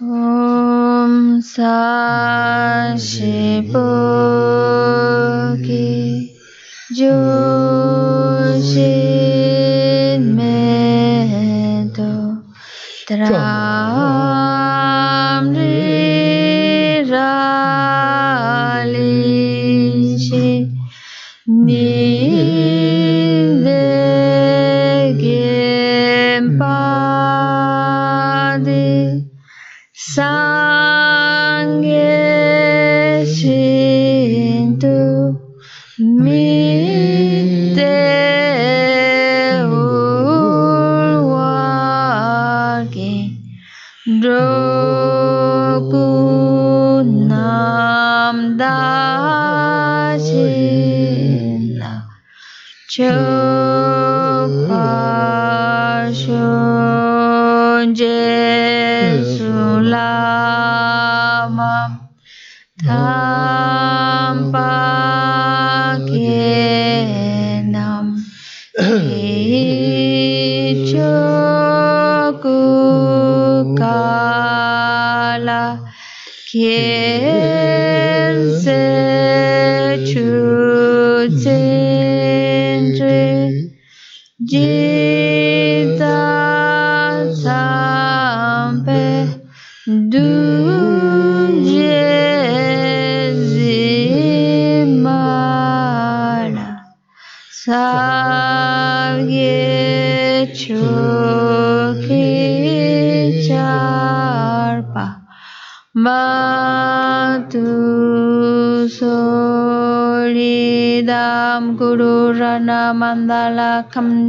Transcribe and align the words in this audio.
Om 0.00 1.42
Sa 1.42 2.94
Shi 2.94 3.66
Po 3.66 3.98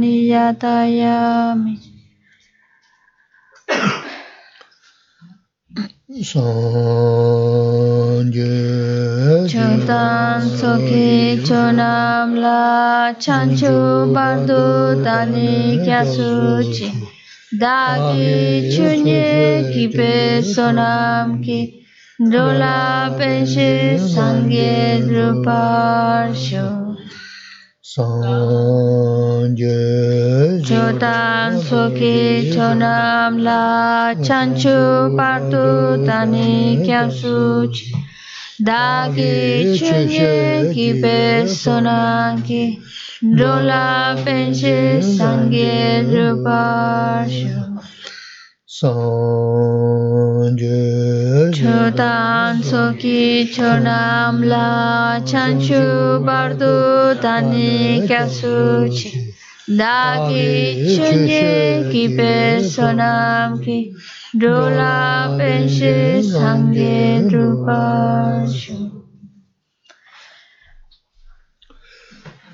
Kamniyatayami 0.00 1.76
Sanje 6.24 7.44
Chotan 9.50 10.40
Soki 10.56 11.36
Chonam 11.44 12.28
La 12.40 13.12
Chanchu 13.20 14.08
Bardu 14.14 15.04
Tani 15.04 15.78
Kyasuchi 15.84 16.88
Dagi 17.60 18.72
Chunye 18.72 19.68
Kipe 19.70 20.40
Sonam 20.42 21.44
Ki 21.44 21.84
Dola 22.18 23.12
Penshi 23.18 23.98
Sangye 24.00 25.02
Druparsho 25.06 26.79
Sans 27.92 29.48
Dieu, 29.48 30.62
je 30.62 30.92
t'aime, 31.00 31.58
la 33.42 34.14
chanchu 34.22 35.16
partu 35.16 36.04
tani 36.06 36.86
qu'un 36.86 37.10
such. 37.10 37.90
Dagi 38.60 39.74
chunye 39.76 40.70
ki 40.72 40.88
personangi, 41.02 42.78
dola 43.22 44.14
penche 44.24 45.02
sangye 45.02 46.06
rupasho. 46.12 47.58
Sans 48.66 50.19
Chodan 50.58 52.62
soki 52.62 53.46
chonam 53.54 54.42
la 54.42 55.20
chanchu 55.24 56.24
bardu 56.26 57.14
dani 57.22 58.02
kyasuchi 58.08 59.32
dagi 59.68 60.96
chunye 60.96 61.90
ki 61.92 62.04
sonam 62.66 63.62
ki 63.62 63.94
Dola 64.34 65.36
penshi 65.38 66.22
sangye 66.22 67.28
drupashu 67.28 68.74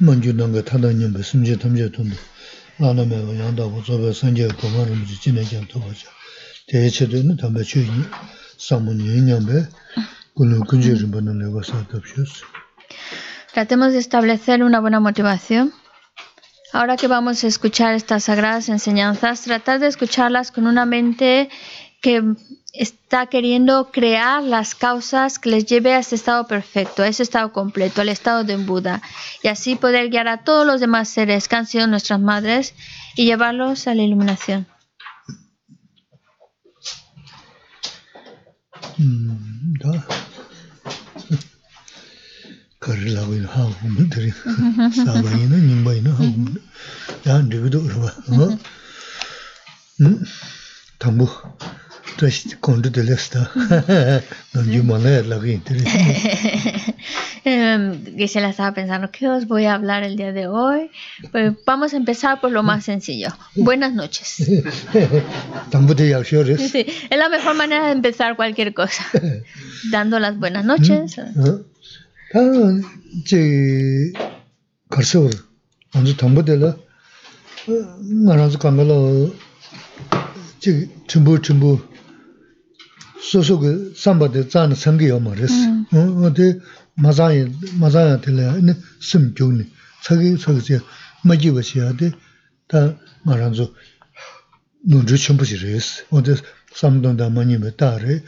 Manju 0.00 0.32
nanga 0.32 0.62
tanda 0.62 0.92
nyingba 0.92 1.22
simje 1.22 1.56
tamje 1.56 1.88
tundu 1.88 2.16
Lana 2.78 3.04
mewa 3.04 3.34
yangda 3.34 3.66
uzoba 3.66 4.12
sanje 4.12 4.48
gomaramzi 4.60 5.18
jine 5.22 5.44
kyan 5.44 5.66
toba 5.66 5.86
ja 6.68 6.80
te 6.80 6.90
chedo 6.90 7.22
ni 7.22 7.36
tamba 7.36 7.62
chu 7.64 7.78
yi 7.78 8.02
samu 8.58 8.92
nyi 8.92 9.20
nyambe 9.20 9.68
kunu 10.34 10.64
kunje 10.68 10.94
rinpa 11.00 11.20
na 11.20 11.32
lewa 11.32 11.62
sa 11.64 11.86
tabshus 11.90 12.42
Tratemos 13.52 13.92
de 13.92 13.98
establecer 13.98 14.62
una 14.62 14.80
buena 14.80 15.00
motivación. 15.00 15.72
Ahora 16.74 16.98
que 16.98 17.08
vamos 17.08 17.42
a 17.42 17.46
escuchar 17.46 17.94
estas 17.94 18.24
sagradas 18.24 18.68
enseñanzas, 18.68 19.40
tratar 19.42 19.78
de 19.80 19.86
escucharlas 19.86 20.52
con 20.52 20.66
una 20.66 20.84
mente 20.84 21.48
que 22.02 22.22
está 22.74 23.26
queriendo 23.28 23.90
crear 23.90 24.42
las 24.42 24.74
causas 24.74 25.38
que 25.38 25.48
les 25.48 25.64
lleve 25.64 25.94
a 25.94 26.00
ese 26.00 26.16
estado 26.16 26.46
perfecto, 26.46 27.02
a 27.02 27.08
ese 27.08 27.22
estado 27.22 27.50
completo, 27.52 28.02
al 28.02 28.10
estado 28.10 28.44
de 28.44 28.56
Buda, 28.56 29.00
y 29.42 29.48
así 29.48 29.74
poder 29.74 30.10
guiar 30.10 30.28
a 30.28 30.44
todos 30.44 30.66
los 30.66 30.80
demás 30.80 31.08
seres 31.08 31.48
que 31.48 31.56
han 31.56 31.66
sido 31.66 31.86
nuestras 31.86 32.20
madres 32.20 32.74
y 33.14 33.24
llevarlos 33.24 33.86
a 33.86 33.94
la 33.94 34.02
iluminación. 34.02 34.66
다 39.82 40.06
거리라고 42.80 43.34
하고 43.46 43.88
문들이 43.88 44.30
사바이나 45.04 45.56
님바이나 45.56 46.10
하고 46.12 46.44
야 47.26 47.40
리그도 47.42 47.82
그러고 47.82 48.58
응 50.00 50.22
담보 50.98 51.26
delesta 52.90 53.50
nanju 54.54 54.82
malaya 54.82 55.22
laga 55.22 55.48
ina 55.48 55.64
tari 55.64 55.82
Em, 57.48 58.04
Gisela 58.16 58.48
estaba 58.48 58.74
pensando, 58.74 59.08
¿qué 59.12 59.28
os 59.28 59.46
voy 59.46 59.66
a 59.66 59.74
hablar 59.74 60.02
el 60.02 60.16
día 60.16 60.32
de 60.32 60.48
hoy? 60.48 60.90
Pues 61.30 61.52
vamos 61.64 61.94
a 61.94 61.96
empezar 61.96 62.40
por 62.40 62.50
lo 62.50 62.64
más 62.64 62.84
sencillo. 62.84 63.28
Buenas 63.54 63.92
noches. 63.92 64.34
Sí, 66.58 66.84
es 67.08 67.16
la 67.16 67.28
mejor 67.28 67.54
manera 67.54 67.86
de 67.86 67.92
empezar 67.92 68.34
cualquier 68.34 68.74
cosa. 68.74 69.04
Dando 69.92 70.18
las 70.18 70.36
buenas 70.36 70.64
noches. 70.64 71.14
De 91.98 92.12
ta 92.68 92.94
nga 93.24 93.36
ranzu 93.36 93.66
nu 94.88 94.96
ju 95.08 95.16
chumbu 95.16 95.44
chi 95.44 95.56
res 95.56 96.02
o 96.10 96.20
de 96.20 96.34
samdon 96.74 97.16
da 97.16 97.28
ma 97.28 97.42
ni 97.44 97.56
me 97.58 97.70
ta 97.70 97.96
re 97.98 98.22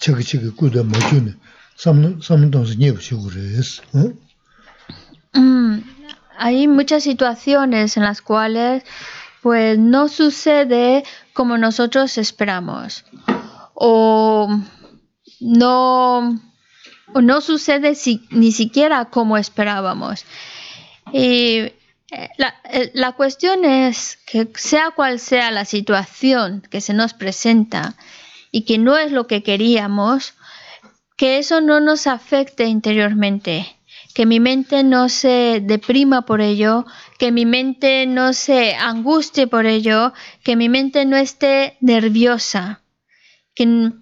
chagi 0.00 0.22
chagi 0.24 0.50
ku 0.56 0.68
da 0.70 0.82
ma 0.82 0.98
ju 1.08 1.20
ni 1.20 1.32
sam 1.76 1.96
samdon 2.26 2.66
se 2.66 2.74
ni 2.76 2.90
bu 2.92 2.98
chi 3.06 3.14
gu 3.16 3.28
res 3.30 3.80
Mm, 5.36 5.82
Hay 6.38 6.68
muchas 6.68 7.02
situaciones 7.02 7.96
en 7.96 8.04
las 8.04 8.20
cuales 8.20 8.82
pues 9.44 9.78
no 9.78 10.08
sucede 10.08 11.04
como 11.34 11.58
nosotros 11.58 12.16
esperamos. 12.16 13.04
O 13.74 14.48
no, 15.38 16.40
no 17.14 17.40
sucede 17.42 17.92
ni 18.30 18.52
siquiera 18.52 19.04
como 19.04 19.36
esperábamos. 19.36 20.24
Y 21.12 21.58
eh, 21.58 21.72
la, 22.38 22.54
eh, 22.70 22.90
la, 22.94 23.12
cuestión 23.12 23.66
es 23.66 24.16
que 24.24 24.48
sea 24.54 24.92
cual 24.92 25.20
sea 25.20 25.50
la 25.50 25.66
situación 25.66 26.62
que 26.70 26.80
se 26.80 26.94
nos 26.94 27.12
presenta 27.12 27.96
y 28.50 28.62
que 28.62 28.78
no 28.78 28.96
es 28.96 29.12
lo 29.12 29.26
que 29.26 29.42
queríamos, 29.42 30.32
que 31.18 31.36
eso 31.36 31.60
no 31.60 31.80
nos 31.80 32.06
afecte 32.06 32.64
interiormente, 32.64 33.76
que 34.14 34.24
mi 34.24 34.40
mente 34.40 34.84
no 34.84 35.10
se 35.10 35.60
deprima 35.62 36.22
por 36.22 36.40
ello, 36.40 36.86
que 37.18 37.32
mi 37.32 37.46
mente 37.46 38.06
no 38.06 38.32
se 38.32 38.74
angustie 38.74 39.46
por 39.46 39.66
ello, 39.66 40.12
que 40.42 40.56
mi 40.56 40.68
mente 40.68 41.04
no 41.04 41.16
esté 41.16 41.76
nerviosa, 41.80 42.82
que 43.54 43.92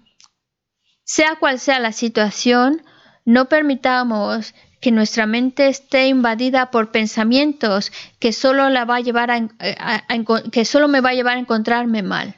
sea 1.03 1.35
cual 1.39 1.59
sea 1.59 1.79
la 1.79 1.91
situación, 1.91 2.81
no 3.25 3.49
permitamos 3.49 4.53
que 4.81 4.91
nuestra 4.91 5.25
mente 5.25 5.69
esté 5.69 6.07
invadida 6.07 6.69
por 6.69 6.91
pensamientos 6.91 7.91
que 8.19 8.33
solo 8.33 8.69
la 8.69 8.83
va 8.83 8.97
a 8.97 9.01
llevar 9.01 9.31
a, 9.31 9.37
a, 9.59 10.03
a, 10.07 10.43
que 10.51 10.65
solo 10.65 10.87
me 10.87 10.99
va 10.99 11.11
a 11.11 11.13
llevar 11.13 11.37
a 11.37 11.39
encontrarme 11.39 12.03
mal. 12.03 12.35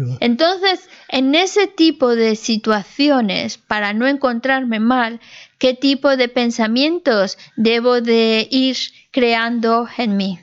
Entonces, 0.20 0.88
en 1.08 1.34
ese 1.34 1.66
tipo 1.66 2.14
de 2.14 2.36
situaciones, 2.36 3.58
para 3.58 3.92
no 3.92 4.06
encontrarme 4.06 4.78
mal, 4.78 5.20
¿qué 5.58 5.74
tipo 5.74 6.16
de 6.16 6.28
pensamientos 6.28 7.38
debo 7.56 8.00
de 8.00 8.46
ir 8.50 8.76
creando 9.10 9.86
en 9.96 10.16
mí? 10.16 10.38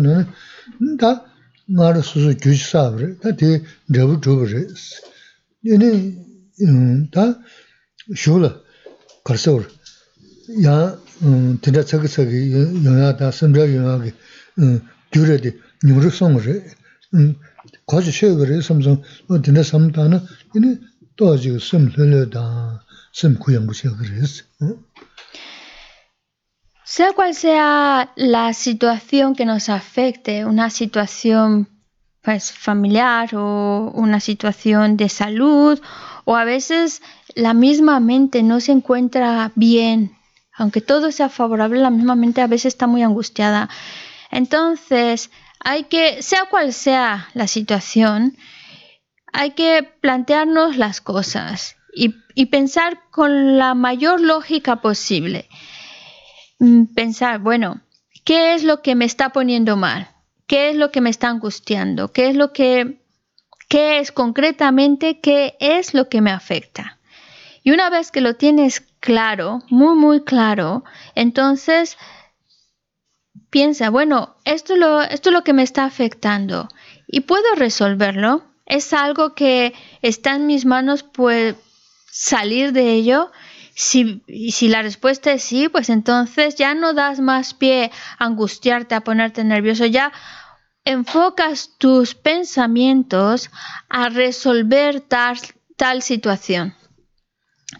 na, 0.00 0.26
다 0.98 1.24
말을 1.66 2.02
수수 2.02 2.36
규지사브레 2.36 3.18
다 3.18 3.36
뒤에 3.36 3.62
저부 3.94 4.20
저부레 4.20 4.66
얘네 5.66 6.14
음다 6.62 7.38
쇼라. 8.16 8.60
거서 9.24 9.60
야 10.64 10.98
진짜 11.62 11.84
저기 11.84 12.08
저기 12.08 12.52
영화다 12.84 13.30
심지어 13.30 13.74
영화기 13.74 14.12
규레디 15.12 15.58
님으로 15.84 16.08
송으레 16.10 16.64
음 17.14 17.36
거기 17.86 18.10
쉐그레 18.10 18.62
삼성 18.62 19.02
어디나 19.28 19.62
삼다는 19.62 20.20
얘네 20.56 20.78
또 21.16 21.32
아직 21.32 21.60
숨 21.60 21.88
흘려다 21.88 22.82
숨 23.12 23.38
구형 23.38 23.66
무시 23.66 23.88
그랬어. 23.88 24.44
응? 24.62 24.78
Sea 26.90 27.12
cual 27.12 27.34
sea 27.34 28.12
la 28.16 28.54
situación 28.54 29.34
que 29.34 29.44
nos 29.44 29.68
afecte, 29.68 30.46
una 30.46 30.70
situación 30.70 31.68
pues, 32.22 32.50
familiar 32.50 33.34
o 33.34 33.90
una 33.94 34.20
situación 34.20 34.96
de 34.96 35.10
salud, 35.10 35.78
o 36.24 36.34
a 36.34 36.44
veces 36.44 37.02
la 37.34 37.52
misma 37.52 38.00
mente 38.00 38.42
no 38.42 38.60
se 38.60 38.72
encuentra 38.72 39.52
bien 39.54 40.18
aunque 40.58 40.80
todo 40.80 41.12
sea 41.12 41.28
favorable, 41.28 41.78
la 41.78 41.90
misma 41.90 42.16
mente 42.16 42.40
a 42.42 42.48
veces 42.48 42.74
está 42.74 42.88
muy 42.88 43.02
angustiada. 43.02 43.70
Entonces, 44.30 45.30
hay 45.60 45.84
que, 45.84 46.20
sea 46.22 46.46
cual 46.50 46.72
sea 46.72 47.28
la 47.32 47.46
situación, 47.46 48.36
hay 49.32 49.52
que 49.52 49.84
plantearnos 50.00 50.76
las 50.76 51.00
cosas 51.00 51.76
y, 51.94 52.16
y 52.34 52.46
pensar 52.46 52.98
con 53.10 53.56
la 53.56 53.74
mayor 53.74 54.20
lógica 54.20 54.76
posible. 54.82 55.48
Mm, 56.58 56.86
pensar, 56.94 57.40
bueno, 57.40 57.80
¿qué 58.24 58.54
es 58.54 58.64
lo 58.64 58.82
que 58.82 58.94
me 58.94 59.04
está 59.04 59.30
poniendo 59.30 59.76
mal? 59.76 60.08
¿Qué 60.46 60.70
es 60.70 60.76
lo 60.76 60.90
que 60.90 61.00
me 61.00 61.10
está 61.10 61.28
angustiando? 61.28 62.12
¿Qué 62.12 62.28
es 62.28 62.36
lo 62.36 62.52
que, 62.52 63.02
qué 63.68 63.98
es 64.00 64.12
concretamente, 64.12 65.20
qué 65.20 65.56
es 65.60 65.94
lo 65.94 66.08
que 66.08 66.20
me 66.20 66.30
afecta? 66.30 66.98
Y 67.62 67.70
una 67.70 67.90
vez 67.90 68.10
que 68.10 68.20
lo 68.20 68.34
tienes 68.34 68.80
claro, 69.00 69.62
muy, 69.68 69.94
muy 69.94 70.24
claro, 70.24 70.84
entonces 71.14 71.98
piensa, 73.50 73.90
bueno, 73.90 74.36
esto 74.44 74.74
es, 74.74 74.78
lo, 74.78 75.02
esto 75.02 75.28
es 75.30 75.32
lo 75.32 75.44
que 75.44 75.52
me 75.52 75.62
está 75.62 75.84
afectando 75.84 76.68
y 77.06 77.20
puedo 77.20 77.54
resolverlo. 77.54 78.42
Es 78.66 78.92
algo 78.92 79.34
que 79.34 79.74
está 80.02 80.34
en 80.34 80.46
mis 80.46 80.66
manos, 80.66 81.02
pues 81.02 81.56
salir 82.10 82.72
de 82.72 82.92
ello. 82.92 83.30
Si, 83.80 84.24
si 84.50 84.68
la 84.68 84.82
respuesta 84.82 85.30
es 85.30 85.44
sí, 85.44 85.68
pues 85.68 85.88
entonces 85.88 86.56
ya 86.56 86.74
no 86.74 86.94
das 86.94 87.20
más 87.20 87.54
pie 87.54 87.92
a 88.18 88.24
angustiarte, 88.24 88.96
a 88.96 89.02
ponerte 89.02 89.44
nervioso, 89.44 89.86
ya 89.86 90.10
enfocas 90.84 91.76
tus 91.78 92.16
pensamientos 92.16 93.52
a 93.88 94.08
resolver 94.08 95.00
tal, 95.00 95.38
tal 95.76 96.02
situación. 96.02 96.74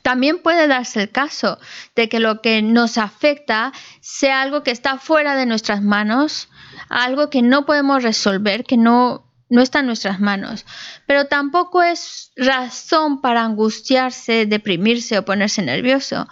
También 0.02 0.40
puede 0.40 0.68
darse 0.68 1.02
el 1.02 1.10
caso 1.10 1.58
de 1.96 2.08
que 2.08 2.20
lo 2.20 2.42
que 2.42 2.62
nos 2.62 2.96
afecta 2.96 3.72
sea 4.00 4.40
algo 4.40 4.62
que 4.62 4.70
está 4.70 4.98
fuera 4.98 5.34
de 5.34 5.46
nuestras 5.46 5.82
manos, 5.82 6.48
algo 6.88 7.28
que 7.28 7.42
no 7.42 7.66
podemos 7.66 8.04
resolver, 8.04 8.62
que 8.64 8.76
no, 8.76 9.27
no 9.48 9.62
está 9.62 9.80
en 9.80 9.86
nuestras 9.86 10.20
manos. 10.20 10.66
Pero 11.06 11.26
tampoco 11.26 11.82
es 11.82 12.32
razón 12.36 13.20
para 13.20 13.44
angustiarse, 13.44 14.46
deprimirse 14.46 15.18
o 15.18 15.24
ponerse 15.24 15.62
nervioso. 15.62 16.28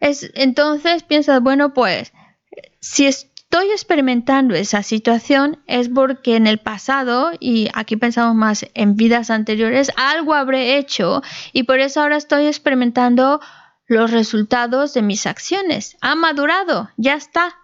Es, 0.00 0.30
entonces 0.34 1.02
piensas, 1.02 1.42
bueno, 1.42 1.74
pues 1.74 2.12
si 2.80 3.06
es, 3.06 3.30
estoy 3.50 3.72
experimentando 3.72 4.54
esa 4.54 4.84
situación 4.84 5.60
es 5.66 5.88
porque 5.88 6.36
en 6.36 6.46
el 6.46 6.58
pasado, 6.58 7.32
y 7.40 7.68
aquí 7.74 7.96
pensamos 7.96 8.36
más 8.36 8.64
en 8.74 8.94
vidas 8.94 9.28
anteriores, 9.28 9.90
algo 9.96 10.34
habré 10.34 10.76
hecho 10.76 11.20
y 11.52 11.64
por 11.64 11.80
eso 11.80 12.00
ahora 12.00 12.16
estoy 12.16 12.46
experimentando 12.46 13.40
los 13.88 14.12
resultados 14.12 14.94
de 14.94 15.02
mis 15.02 15.26
acciones. 15.26 15.96
Ha 16.00 16.14
madurado, 16.14 16.90
ya 16.96 17.14
está. 17.14 17.56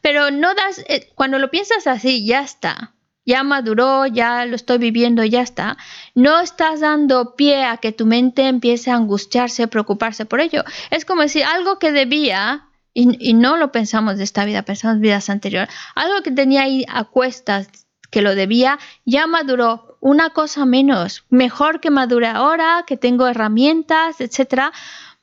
Pero 0.00 0.30
no 0.30 0.54
das, 0.54 0.78
eh, 0.88 1.12
cuando 1.14 1.38
lo 1.38 1.50
piensas 1.50 1.86
así, 1.86 2.24
ya 2.24 2.40
está. 2.40 2.93
Ya 3.26 3.42
maduró, 3.42 4.06
ya 4.06 4.44
lo 4.46 4.56
estoy 4.56 4.78
viviendo, 4.78 5.24
ya 5.24 5.40
está. 5.40 5.76
No 6.14 6.40
estás 6.40 6.80
dando 6.80 7.34
pie 7.36 7.64
a 7.64 7.78
que 7.78 7.92
tu 7.92 8.06
mente 8.06 8.48
empiece 8.48 8.90
a 8.90 8.96
angustiarse, 8.96 9.66
preocuparse 9.68 10.26
por 10.26 10.40
ello. 10.40 10.62
Es 10.90 11.04
como 11.04 11.26
si 11.28 11.42
algo 11.42 11.78
que 11.78 11.92
debía 11.92 12.68
y, 12.92 13.30
y, 13.30 13.34
no 13.34 13.56
lo 13.56 13.72
pensamos 13.72 14.18
de 14.18 14.24
esta 14.24 14.44
vida, 14.44 14.62
pensamos 14.62 15.00
vidas 15.00 15.28
anteriores. 15.28 15.74
Algo 15.96 16.22
que 16.22 16.30
tenía 16.30 16.62
ahí 16.62 16.84
a 16.88 17.04
cuestas, 17.04 17.68
que 18.10 18.22
lo 18.22 18.36
debía, 18.36 18.78
ya 19.04 19.26
maduró. 19.26 19.98
Una 20.00 20.30
cosa 20.30 20.66
menos, 20.66 21.24
mejor 21.30 21.80
que 21.80 21.90
madure 21.90 22.28
ahora, 22.28 22.84
que 22.86 22.96
tengo 22.96 23.26
herramientas, 23.26 24.20
etcétera, 24.20 24.70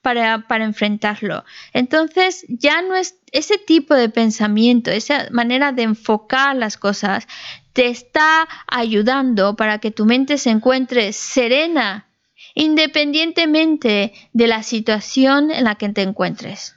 para, 0.02 0.48
para 0.48 0.66
enfrentarlo. 0.66 1.46
Entonces, 1.72 2.46
ya 2.50 2.82
no 2.82 2.96
es 2.96 3.16
ese 3.32 3.58
tipo 3.58 3.94
de 3.94 4.10
pensamiento, 4.10 4.92
esa 4.92 5.28
manera 5.32 5.72
de 5.72 5.84
enfocar 5.84 6.56
las 6.56 6.78
cosas, 6.78 7.28
te 7.74 7.88
está 7.88 8.48
ayudando 8.68 9.56
para 9.56 9.80
que 9.80 9.92
tu 9.92 10.06
mente 10.06 10.38
se 10.38 10.50
encuentre 10.50 11.14
serena, 11.14 12.08
independientemente 12.56 14.14
de 14.34 14.48
la 14.48 14.64
situación 14.64 15.52
en 15.52 15.64
la 15.64 15.76
que 15.76 15.90
te 15.90 16.02
encuentres. 16.02 16.76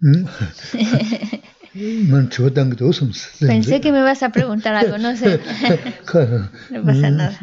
Pensé 3.40 3.80
que 3.80 3.92
me 3.92 4.00
ibas 4.00 4.22
a 4.22 4.30
preguntar 4.30 4.74
algo, 4.74 4.98
no 4.98 5.16
sé. 5.16 5.38
no 6.70 6.84
pasa 6.84 7.10
nada. 7.10 7.38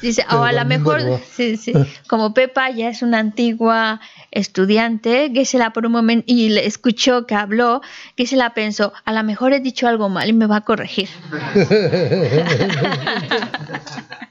Dice, 0.00 0.24
o 0.30 0.42
a 0.42 0.52
lo 0.52 0.64
mejor, 0.64 1.20
sí, 1.30 1.56
sí, 1.56 1.72
como 2.08 2.34
Pepa 2.34 2.70
ya 2.70 2.88
es 2.88 3.02
una 3.02 3.18
antigua 3.18 4.00
estudiante, 4.30 5.32
que 5.32 5.44
se 5.44 5.58
la 5.58 5.72
por 5.72 5.86
un 5.86 5.92
momento, 5.92 6.24
y 6.26 6.48
le 6.48 6.66
escuchó 6.66 7.26
que 7.26 7.34
habló, 7.34 7.82
que 8.16 8.26
se 8.26 8.36
la 8.36 8.54
pensó, 8.54 8.92
a 9.04 9.12
lo 9.12 9.22
mejor 9.22 9.52
he 9.52 9.60
dicho 9.60 9.86
algo 9.86 10.08
mal 10.08 10.28
y 10.28 10.32
me 10.32 10.46
va 10.46 10.56
a 10.56 10.60
corregir. 10.62 11.08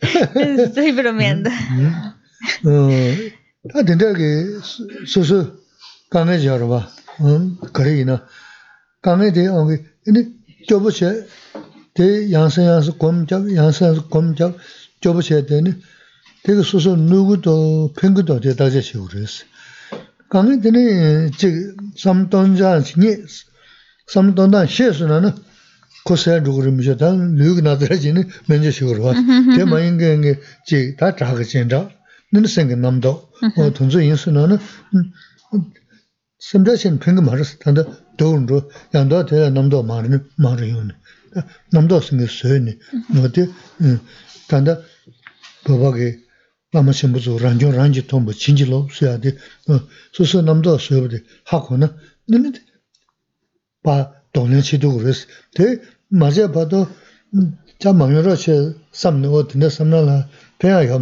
Estoy 0.34 0.92
bromeando. 0.92 1.50
다 3.72 3.82
된다게 3.82 4.44
소소 5.06 5.56
강에 6.10 6.38
저러 6.38 6.68
봐. 6.68 6.88
음 7.20 7.56
그래이나 7.72 8.24
강에 9.02 9.32
대해 9.32 9.48
어기 9.48 9.78
근데 10.04 10.28
저부셔 10.68 11.12
대 11.94 12.30
양선양서 12.32 12.96
검잡 12.98 13.52
양선양서 13.54 14.08
검잡 14.08 14.56
저부셔야 15.00 15.46
되는 15.46 15.80
되게 16.44 16.62
소소 16.62 16.94
누구도 16.96 17.92
팽구도 17.98 18.40
대다제 18.40 18.80
시우레스. 18.80 19.44
강에 20.30 20.60
되네 20.60 21.30
즉 21.36 21.76
삼돈자 21.96 22.80
신이 22.82 23.16
삼돈다 24.06 24.66
셰스나는 24.66 25.32
코세 26.04 26.40
누구름이죠. 26.40 26.96
다 26.96 27.12
누구 27.12 27.60
나더지는 27.60 28.28
면제 28.46 28.70
시우로 28.70 29.02
봐. 29.02 29.12
대마인게 29.56 30.38
지 30.64 30.96
다 30.96 31.16
자가 31.16 31.42
진짜 31.42 31.90
nini 32.32 32.48
sengi 32.48 32.76
namdo, 32.76 33.28
tunzu 33.74 34.00
yinsu 34.00 34.30
nana, 34.30 34.60
semda 36.38 36.76
shen 36.76 36.98
pingi 36.98 37.22
maris, 37.22 37.58
tanda 37.58 37.84
dogun 38.18 38.46
dogunru, 38.46 38.70
yandaa 38.92 39.26
tela 39.26 39.50
namdo 39.50 39.82
marini, 39.82 40.18
mari 40.36 40.68
yoni. 40.70 40.94
Namdo 41.72 42.00
sengi 42.00 42.26
suyoni, 42.26 42.78
nodi, 43.14 43.48
tanda 44.48 44.82
babagi 45.64 46.08
lama 46.72 46.92
shenbuzu 46.92 47.38
ranjo 47.38 47.72
ranji 47.72 48.02
tombo 48.02 48.32
chinji 48.32 48.64
lo 48.66 48.88
suyadi, 48.94 49.30
susu 50.12 50.42
namdo 50.42 50.78
suyabdi, 50.78 51.18
hako 51.44 51.76
na, 51.76 51.88
nini 52.28 52.52
pa 53.82 54.12
chi 54.68 54.76
dugu 54.78 55.00
resi, 55.00 55.26
te 55.54 55.80
mazaya 56.10 56.48
bado, 56.48 56.88
cha 57.78 57.92
mangyo 57.92 58.22
ra 58.22 58.36
che 58.36 58.74
samni 58.90 59.26
o, 59.26 59.44
tinda 59.46 59.70
samna 59.70 60.00
la, 60.00 60.28
peya 60.58 60.82
ya. 60.82 60.98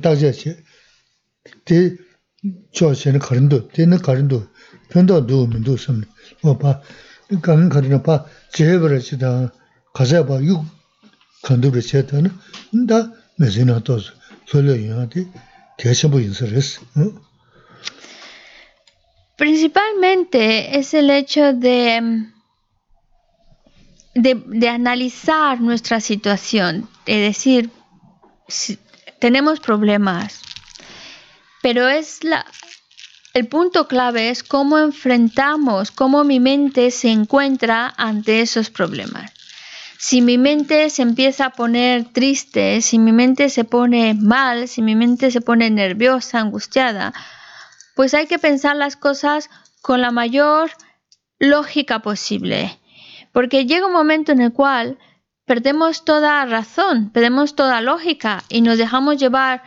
Dagja 0.00 0.30
che, 0.30 0.64
te 1.64 1.98
cho 2.70 2.90
che 2.90 3.10
na 3.10 3.18
karindu, 3.18 3.68
te 3.72 3.86
na 3.86 3.98
karindu, 3.98 4.48
pendo 4.88 5.20
du 5.20 5.46
mindu 5.46 5.76
samni, 5.76 6.06
o 6.42 6.54
pa, 6.54 6.82
kangan 7.40 7.68
karina 7.68 7.98
pa, 7.98 8.28
che 8.50 8.78
bara 8.78 8.98
che 8.98 9.16
ta, 9.16 9.52
kasa 9.92 10.24
pa 10.24 10.38
yu 10.38 10.64
kandu 11.42 11.70
bara 11.70 11.80
che 11.80 12.04
ta 12.04 12.20
na, 12.20 12.30
da 12.70 13.10
mezi 13.38 13.64
na 13.64 13.80
tozu, 13.80 14.12
solo 14.44 14.74
yu 14.74 15.06
te, 15.08 15.26
te 15.76 15.94
chenpo 15.94 16.18
yinsa 16.18 16.46
res. 16.46 16.80
Principalmente 19.36 20.78
es 20.78 20.94
el 20.94 21.10
hecho 21.10 21.52
de, 21.52 22.28
de, 24.14 24.34
de 24.46 24.68
analizar 24.68 25.60
nuestra 25.60 26.00
situación, 26.00 26.88
de 27.06 27.16
decir, 27.16 27.70
tenemos 29.22 29.60
problemas, 29.60 30.40
pero 31.62 31.88
es 31.88 32.24
la, 32.24 32.44
el 33.34 33.46
punto 33.46 33.86
clave 33.86 34.30
es 34.30 34.42
cómo 34.42 34.80
enfrentamos, 34.80 35.92
cómo 35.92 36.24
mi 36.24 36.40
mente 36.40 36.90
se 36.90 37.10
encuentra 37.10 37.94
ante 37.96 38.40
esos 38.40 38.68
problemas. 38.70 39.30
Si 39.96 40.22
mi 40.22 40.38
mente 40.38 40.90
se 40.90 41.02
empieza 41.02 41.46
a 41.46 41.50
poner 41.50 42.12
triste, 42.12 42.80
si 42.80 42.98
mi 42.98 43.12
mente 43.12 43.48
se 43.48 43.62
pone 43.62 44.14
mal, 44.14 44.66
si 44.66 44.82
mi 44.82 44.96
mente 44.96 45.30
se 45.30 45.40
pone 45.40 45.70
nerviosa, 45.70 46.40
angustiada, 46.40 47.14
pues 47.94 48.14
hay 48.14 48.26
que 48.26 48.40
pensar 48.40 48.74
las 48.74 48.96
cosas 48.96 49.50
con 49.82 50.00
la 50.00 50.10
mayor 50.10 50.72
lógica 51.38 52.00
posible. 52.00 52.76
Porque 53.30 53.66
llega 53.66 53.86
un 53.86 53.92
momento 53.92 54.32
en 54.32 54.40
el 54.40 54.52
cual 54.52 54.98
perdemos 55.44 56.04
toda 56.04 56.44
razón, 56.46 57.10
perdemos 57.10 57.54
toda 57.56 57.80
lógica 57.80 58.44
y 58.48 58.60
nos 58.60 58.78
dejamos 58.78 59.16
llevar. 59.16 59.62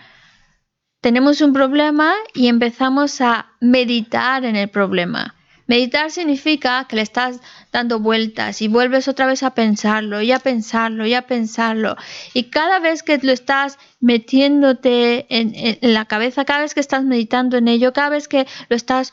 Tenemos 1.02 1.42
un 1.42 1.54
problema 1.54 2.14
y 2.34 2.48
empezamos 2.48 3.22
a 3.22 3.52
meditar 3.60 4.46
en 4.46 4.56
el 4.56 4.70
problema. 4.70 5.36
Meditar 5.68 6.12
significa 6.12 6.86
que 6.88 6.96
le 6.96 7.02
estás 7.02 7.40
dando 7.72 8.00
vueltas 8.00 8.62
y 8.62 8.68
vuelves 8.68 9.08
otra 9.08 9.26
vez 9.26 9.42
a 9.42 9.56
pensarlo 9.56 10.22
y 10.22 10.32
a 10.32 10.40
pensarlo 10.40 11.08
y 11.08 11.16
a 11.16 11.24
pensarlo. 11.24 11.96
Y 12.34 12.52
cada 12.52 12.80
vez 12.80 13.02
que 13.02 13.18
lo 13.18 13.32
estás 13.32 13.80
metiéndote 14.00 15.26
en, 15.30 15.54
en, 15.56 15.94
la 15.94 16.06
cabeza, 16.06 16.46
cada 16.46 16.62
vez 16.62 16.76
que 16.76 16.82
estás 16.82 17.04
meditando 17.04 17.58
en 17.58 17.68
ello, 17.68 17.94
cada 17.94 18.10
vez 18.10 18.28
que 18.28 18.46
lo 18.70 18.76
estás, 18.76 19.12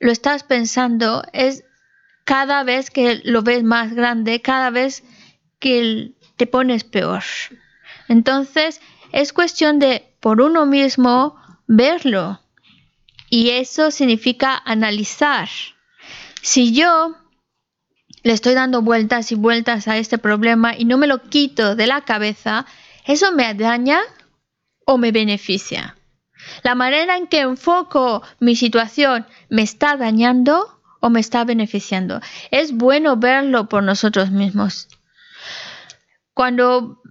lo 0.00 0.10
estás 0.10 0.42
pensando, 0.42 1.22
es 1.32 1.62
cada 2.24 2.64
vez 2.64 2.90
que 2.90 3.20
lo 3.22 3.42
ves 3.42 3.62
más 3.62 3.94
grande, 3.94 4.42
cada 4.42 4.70
vez 4.70 5.04
que 5.60 6.12
te 6.36 6.46
pones 6.46 6.82
peor. 6.82 7.22
Entonces, 8.08 8.80
es 9.12 9.32
cuestión 9.32 9.78
de 9.78 10.12
por 10.20 10.40
uno 10.40 10.66
mismo 10.66 11.36
verlo. 11.66 12.40
Y 13.28 13.50
eso 13.50 13.90
significa 13.92 14.60
analizar. 14.64 15.48
Si 16.42 16.72
yo 16.72 17.16
le 18.22 18.32
estoy 18.32 18.54
dando 18.54 18.82
vueltas 18.82 19.30
y 19.30 19.36
vueltas 19.36 19.86
a 19.86 19.98
este 19.98 20.18
problema 20.18 20.76
y 20.76 20.84
no 20.84 20.98
me 20.98 21.06
lo 21.06 21.22
quito 21.22 21.76
de 21.76 21.86
la 21.86 22.00
cabeza, 22.00 22.66
¿eso 23.06 23.32
me 23.32 23.54
daña 23.54 24.00
o 24.86 24.98
me 24.98 25.12
beneficia? 25.12 25.96
La 26.62 26.74
manera 26.74 27.16
en 27.16 27.26
que 27.26 27.40
enfoco 27.40 28.22
mi 28.40 28.56
situación 28.56 29.26
me 29.48 29.62
está 29.62 29.96
dañando 29.96 30.80
o 31.00 31.10
me 31.10 31.20
está 31.20 31.44
beneficiando. 31.44 32.20
Es 32.50 32.72
bueno 32.72 33.16
verlo 33.16 33.68
por 33.68 33.82
nosotros 33.82 34.30
mismos 34.30 34.88
cuando 36.40 37.02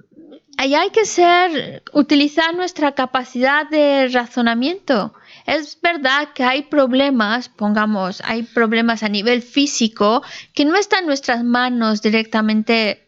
hay 0.58 0.90
que 0.90 1.06
ser, 1.06 1.84
utilizar 1.94 2.56
nuestra 2.56 2.94
capacidad 2.94 3.70
de 3.70 4.08
razonamiento. 4.08 5.14
Es 5.46 5.80
verdad 5.80 6.30
que 6.34 6.44
hay 6.44 6.64
problemas, 6.64 7.48
pongamos, 7.48 8.24
hay 8.26 8.42
problemas 8.42 9.04
a 9.04 9.08
nivel 9.08 9.44
físico 9.44 10.24
que 10.56 10.66
no 10.66 10.76
está 10.76 10.98
en 10.98 11.06
nuestras 11.06 11.44
manos 11.44 12.02
directamente 12.02 13.08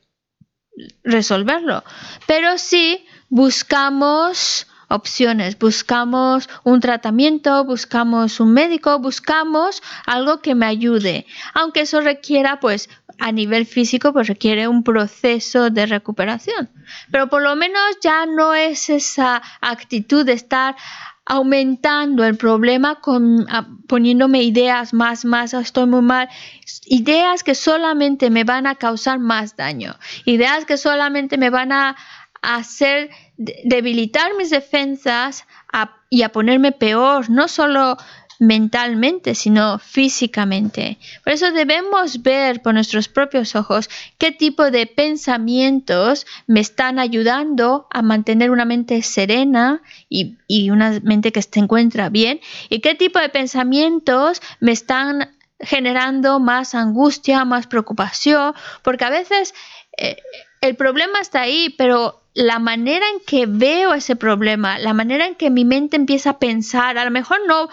resolverlo, 1.04 1.84
pero 2.28 2.60
sí 2.60 3.04
buscamos 3.30 4.68
opciones, 4.92 5.58
buscamos 5.58 6.50
un 6.64 6.82
tratamiento, 6.82 7.64
buscamos 7.64 8.40
un 8.40 8.54
médico, 8.54 9.00
buscamos 9.00 9.82
algo 10.06 10.42
que 10.42 10.54
me 10.54 10.66
ayude, 10.66 11.26
aunque 11.54 11.82
eso 11.82 12.02
requiera 12.02 12.60
pues 12.60 12.90
a 13.20 13.32
nivel 13.32 13.66
físico 13.66 14.14
pues 14.14 14.28
requiere 14.28 14.68
un 14.68 14.84
proceso 14.84 15.70
de 15.70 15.86
recuperación. 15.86 16.70
Pero 17.12 17.28
por 17.30 17.42
lo 17.42 17.56
menos 17.56 17.82
ya 18.02 18.26
no 18.26 18.54
es 18.54 18.90
esa 18.90 19.42
actitud 19.62 20.26
de 20.26 20.34
estar 20.34 20.76
aumentando 21.26 22.26
el 22.26 22.36
problema 22.36 23.00
con 23.00 23.46
poniéndome 23.88 24.42
ideas 24.42 24.92
más 24.92 25.24
más 25.24 25.54
estoy 25.54 25.86
muy 25.86 26.02
mal 26.02 26.28
ideas 26.88 27.44
que 27.44 27.54
solamente 27.54 28.30
me 28.30 28.44
van 28.44 28.68
a 28.68 28.76
causar 28.76 29.20
más 29.20 29.56
daño. 29.56 29.96
Ideas 30.26 30.66
que 30.66 30.78
solamente 30.78 31.38
me 31.38 31.50
van 31.50 31.72
a 31.72 31.96
hacer 32.42 33.12
debilitar 33.38 34.36
mis 34.38 34.50
defensas 34.50 35.46
y 36.10 36.24
a 36.24 36.30
ponerme 36.30 36.72
peor. 36.72 37.30
No 37.30 37.48
solo 37.48 37.98
mentalmente, 38.42 39.36
sino 39.36 39.78
físicamente. 39.78 40.98
Por 41.24 41.32
eso 41.32 41.52
debemos 41.52 42.24
ver 42.24 42.64
por 42.64 42.74
nuestros 42.74 43.08
propios 43.08 43.56
ojos 43.56 43.88
qué 44.18 44.32
tipo 44.32 44.72
de 44.72 44.88
pensamientos 44.88 46.26
me 46.48 46.60
están 46.60 46.98
ayudando 46.98 47.86
a 47.92 48.02
mantener 48.02 48.50
una 48.50 48.66
mente 48.66 49.04
serena 49.04 49.84
y, 50.10 50.38
una 50.72 51.00
mente 51.04 51.32
que 51.32 51.44
se 51.44 51.60
encuentra 51.60 52.10
bien 52.10 52.40
y 52.68 52.80
qué 52.80 52.96
tipo 52.96 53.20
de 53.20 53.30
pensamientos 53.30 54.42
me 54.60 54.72
están 54.72 55.36
generando 55.60 56.40
más 56.40 56.74
angustia, 56.74 57.46
más 57.46 57.68
preocupación, 57.68 58.56
porque 58.82 59.06
a 59.06 59.12
veces 59.12 59.54
eh, 60.00 60.18
el 60.62 60.76
problema 60.76 61.20
está 61.20 61.42
ahí, 61.42 61.76
pero 61.78 62.24
la 62.34 62.58
manera 62.58 63.06
en 63.14 63.20
que 63.24 63.46
veo 63.46 63.94
ese 63.94 64.16
problema, 64.16 64.80
la 64.80 64.94
manera 64.94 65.28
en 65.28 65.36
que 65.36 65.52
mi 65.52 65.64
mente 65.64 65.96
empieza 65.96 66.32
a 66.32 66.40
pensar, 66.40 66.98
a 66.98 67.06
lo 67.06 67.12
mejor 67.12 67.38
no 67.48 67.70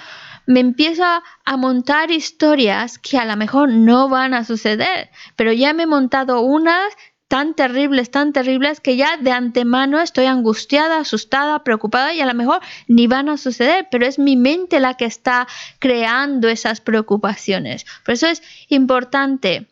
me 0.48 0.60
empiezo 0.60 1.04
a 1.04 1.56
montar 1.58 2.10
historias 2.10 2.98
que 2.98 3.18
a 3.18 3.26
lo 3.26 3.36
mejor 3.36 3.68
no 3.68 4.08
van 4.08 4.32
a 4.32 4.44
suceder, 4.44 5.10
pero 5.36 5.52
ya 5.52 5.74
me 5.74 5.82
he 5.82 5.86
montado 5.86 6.40
unas 6.40 6.96
tan 7.28 7.52
terribles, 7.52 8.10
tan 8.10 8.32
terribles 8.32 8.80
que 8.80 8.96
ya 8.96 9.18
de 9.18 9.30
antemano 9.30 10.00
estoy 10.00 10.24
angustiada, 10.24 11.00
asustada, 11.00 11.62
preocupada 11.64 12.14
y 12.14 12.22
a 12.22 12.26
lo 12.26 12.32
mejor 12.32 12.62
ni 12.86 13.06
van 13.06 13.28
a 13.28 13.36
suceder, 13.36 13.88
pero 13.90 14.06
es 14.06 14.18
mi 14.18 14.36
mente 14.36 14.80
la 14.80 14.94
que 14.94 15.04
está 15.04 15.46
creando 15.80 16.48
esas 16.48 16.80
preocupaciones. 16.80 17.84
Por 18.02 18.14
eso 18.14 18.26
es 18.26 18.42
importante, 18.68 19.68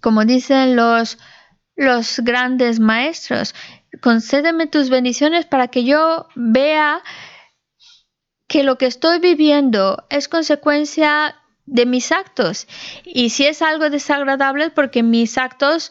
como 0.00 0.24
dicen 0.24 0.76
los, 0.76 1.18
los 1.76 2.20
grandes 2.20 2.80
maestros, 2.80 3.54
concédeme 4.00 4.66
tus 4.66 4.88
bendiciones 4.88 5.44
para 5.44 5.68
que 5.68 5.84
yo 5.84 6.26
vea 6.36 7.02
que 8.52 8.64
lo 8.64 8.76
que 8.76 8.84
estoy 8.84 9.18
viviendo 9.18 10.04
es 10.10 10.28
consecuencia 10.28 11.36
de 11.64 11.86
mis 11.86 12.12
actos. 12.12 12.68
Y 13.02 13.30
si 13.30 13.46
es 13.46 13.62
algo 13.62 13.88
desagradable 13.88 14.66
es 14.66 14.70
porque 14.70 15.02
mis 15.02 15.38
actos 15.38 15.90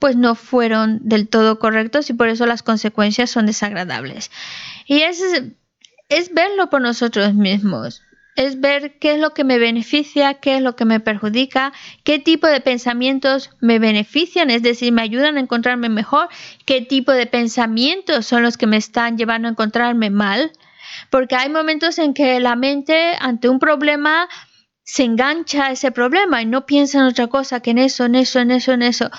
pues 0.00 0.16
no 0.16 0.34
fueron 0.34 0.98
del 1.04 1.28
todo 1.28 1.60
correctos 1.60 2.10
y 2.10 2.14
por 2.14 2.26
eso 2.26 2.46
las 2.46 2.64
consecuencias 2.64 3.30
son 3.30 3.46
desagradables. 3.46 4.32
Y 4.86 5.02
es, 5.02 5.22
es 6.08 6.34
verlo 6.34 6.68
por 6.68 6.80
nosotros 6.80 7.32
mismos 7.32 8.02
es 8.36 8.60
ver 8.60 8.98
qué 8.98 9.12
es 9.14 9.20
lo 9.20 9.34
que 9.34 9.44
me 9.44 9.58
beneficia, 9.58 10.34
qué 10.34 10.56
es 10.56 10.62
lo 10.62 10.74
que 10.74 10.86
me 10.86 10.98
perjudica, 10.98 11.72
qué 12.04 12.18
tipo 12.18 12.46
de 12.46 12.60
pensamientos 12.60 13.50
me 13.60 13.78
benefician, 13.78 14.50
es 14.50 14.62
decir, 14.62 14.92
me 14.92 15.02
ayudan 15.02 15.36
a 15.36 15.40
encontrarme 15.40 15.90
mejor, 15.90 16.28
qué 16.64 16.80
tipo 16.80 17.12
de 17.12 17.26
pensamientos 17.26 18.24
son 18.24 18.42
los 18.42 18.56
que 18.56 18.66
me 18.66 18.78
están 18.78 19.18
llevando 19.18 19.48
a 19.48 19.50
encontrarme 19.50 20.08
mal, 20.08 20.52
porque 21.08 21.36
hay 21.36 21.48
momentos 21.48 21.98
en 21.98 22.14
que 22.14 22.40
la 22.40 22.56
mente 22.56 23.16
ante 23.18 23.48
un 23.48 23.58
problema 23.58 24.28
se 24.82 25.04
engancha 25.04 25.66
a 25.66 25.70
ese 25.72 25.92
problema 25.92 26.42
y 26.42 26.46
no 26.46 26.66
piensa 26.66 26.98
en 26.98 27.04
otra 27.04 27.28
cosa 27.28 27.60
que 27.60 27.70
en 27.70 27.78
eso, 27.78 28.04
en 28.06 28.16
eso, 28.16 28.40
en 28.40 28.50
eso, 28.50 28.72
en 28.72 28.82
eso. 28.82 29.10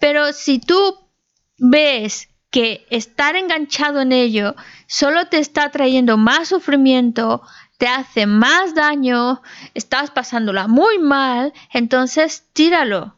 Pero 0.00 0.32
si 0.32 0.58
tú 0.58 0.98
ves 1.58 2.28
que 2.50 2.86
estar 2.90 3.36
enganchado 3.36 4.00
en 4.00 4.12
ello 4.12 4.56
solo 4.86 5.26
te 5.28 5.38
está 5.38 5.70
trayendo 5.70 6.16
más 6.18 6.48
sufrimiento, 6.48 7.42
te 7.78 7.86
hace 7.88 8.26
más 8.26 8.74
daño, 8.74 9.42
estás 9.74 10.10
pasándola 10.10 10.68
muy 10.68 10.98
mal, 10.98 11.52
entonces 11.72 12.48
tíralo. 12.52 13.16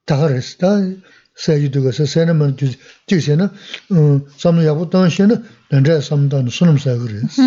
다가르스 0.07 0.59
다. 0.59 0.69
세유도가서 1.37 2.07
세나만 2.07 2.57
뒤세나? 3.07 3.53
음 3.90 4.25
삼노 4.37 4.64
야고 4.67 4.88
당시에는 4.88 5.43
던자 5.69 6.01
삼단 6.01 6.49
수놈 6.49 6.79
사그레스 6.79 7.40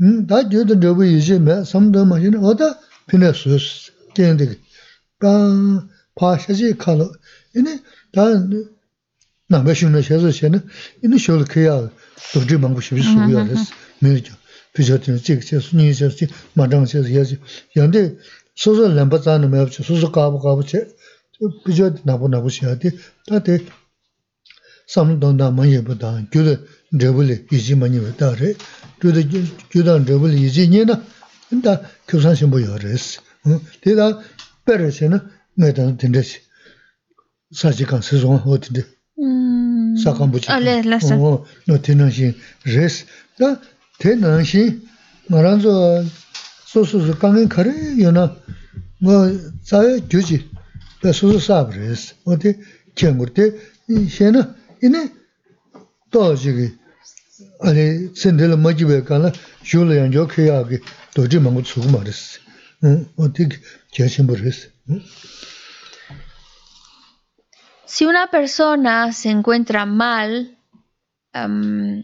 음다 0.00 0.48
저도 0.48 0.80
저거 0.80 1.04
이제 1.04 1.38
매 1.38 1.62
삼도 1.62 2.06
마시는 2.06 2.42
어다 2.42 2.78
피네스스. 3.08 3.92
된데 4.14 4.56
다 5.20 5.28
파샤지 6.14 6.78
칼로. 6.78 7.12
이니 7.54 7.80
다 8.12 8.22
나베슈나 9.48 10.00
샤즈시에는 10.00 10.66
이니 11.04 11.18
쇼를 11.18 11.44
해야 11.54 11.90
도지 12.32 12.56
망고 12.56 12.80
싶을 12.80 13.02
수고야 13.02 13.44
됐어. 13.46 13.74
메죠 14.00 14.32
비저트는 14.72 15.18
찍지 15.18 15.60
순이 15.60 15.94
저지 15.94 16.28
마당 16.54 16.86
저지. 16.86 17.38
연데 17.76 18.16
소소 18.54 18.88
램바자는 18.88 19.50
매없지. 19.50 19.82
소소 19.82 20.10
가고 20.12 20.38
가고 20.38 20.64
제 20.64 20.88
비저 21.64 21.94
나고 22.04 22.28
나고 22.28 22.48
시야디 22.48 22.90
다데 23.28 23.58
삼동다 24.86 25.50
마예보다 25.50 26.26
교대 26.30 26.58
저블 27.00 27.46
이지 27.52 27.76
많이 27.76 27.98
왔다래 27.98 28.54
교대 29.00 29.28
교단 29.70 30.06
저블 30.06 30.34
이지 30.34 30.68
녀나 30.68 31.02
근데 31.48 31.80
교산 32.08 32.34
신부 32.34 32.62
열었어 32.62 33.22
응 33.46 33.60
대다 33.80 34.20
빼르세는 34.64 35.20
내다 35.54 35.96
된듯이 35.96 36.40
사지간 37.52 38.02
세종 38.02 38.36
어디데 38.36 38.84
음 39.20 39.96
사간부지 39.96 40.50
알레 40.50 40.82
라사 40.82 41.16
어 41.16 41.44
너티나시 41.66 42.34
레스 42.66 43.06
다 43.38 43.60
테나시 43.98 44.82
말한서 45.28 46.02
소소소 46.66 47.18
강은 47.18 47.48
거래 47.48 47.70
요나 48.00 48.36
뭐 49.00 49.30
자유 49.64 50.00
교지 50.08 50.48
Si 67.84 68.06
una 68.06 68.28
persona 68.28 69.12
se 69.12 69.30
encuentra 69.30 69.84
mal, 69.86 70.56
um, 71.34 72.02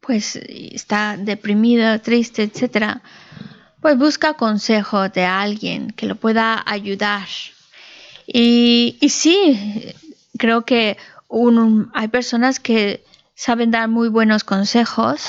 pues 0.00 0.36
está 0.36 1.16
deprimido, 1.16 2.00
triste, 2.00 2.44
etcétera, 2.44 3.02
pues 3.80 3.98
busca 3.98 4.34
consejo 4.34 5.08
de 5.08 5.24
alguien 5.24 5.90
que 5.90 6.06
lo 6.06 6.16
pueda 6.16 6.62
ayudar. 6.64 7.26
Y, 8.26 8.98
y 9.00 9.08
sí, 9.08 9.94
creo 10.38 10.64
que 10.64 10.96
hay 11.94 12.08
personas 12.08 12.60
que 12.60 13.04
saben 13.34 13.70
dar 13.70 13.88
muy 13.88 14.08
buenos 14.08 14.44
consejos, 14.44 15.22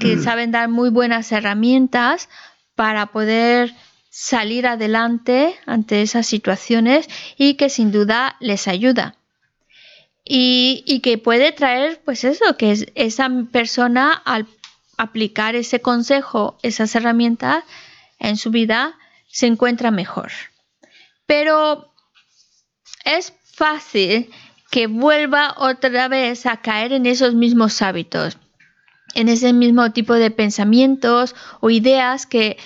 que 0.00 0.16
mm. 0.16 0.22
saben 0.22 0.50
dar 0.50 0.68
muy 0.68 0.90
buenas 0.90 1.30
herramientas 1.32 2.28
para 2.74 3.06
poder 3.06 3.74
salir 4.10 4.66
adelante 4.66 5.56
ante 5.66 6.02
esas 6.02 6.26
situaciones 6.26 7.08
y 7.36 7.54
que 7.54 7.68
sin 7.68 7.92
duda 7.92 8.36
les 8.40 8.68
ayuda 8.68 9.16
y, 10.24 11.00
que 11.02 11.18
puede 11.18 11.52
traer, 11.52 12.00
pues 12.04 12.24
eso, 12.24 12.56
que 12.56 12.90
esa 12.94 13.28
persona 13.52 14.12
al 14.12 14.46
aplicar 14.96 15.54
ese 15.54 15.80
consejo, 15.80 16.58
esas 16.62 16.94
herramientas 16.94 17.64
en 18.18 18.36
su 18.36 18.50
vida, 18.50 18.96
se 19.28 19.46
encuentra 19.46 19.90
mejor. 19.90 20.30
Pero 21.26 21.92
es 23.04 23.32
fácil 23.42 24.30
que 24.70 24.86
vuelva 24.86 25.54
otra 25.58 26.08
vez 26.08 26.46
a 26.46 26.56
caer 26.58 26.92
en 26.92 27.06
esos 27.06 27.34
mismos 27.34 27.80
hábitos, 27.82 28.38
en 29.14 29.28
ese 29.28 29.52
mismo 29.52 29.92
tipo 29.92 30.14
de 30.14 30.30
pensamientos 30.30 31.34
o 31.60 31.70
ideas 31.70 32.26
que, 32.26 32.56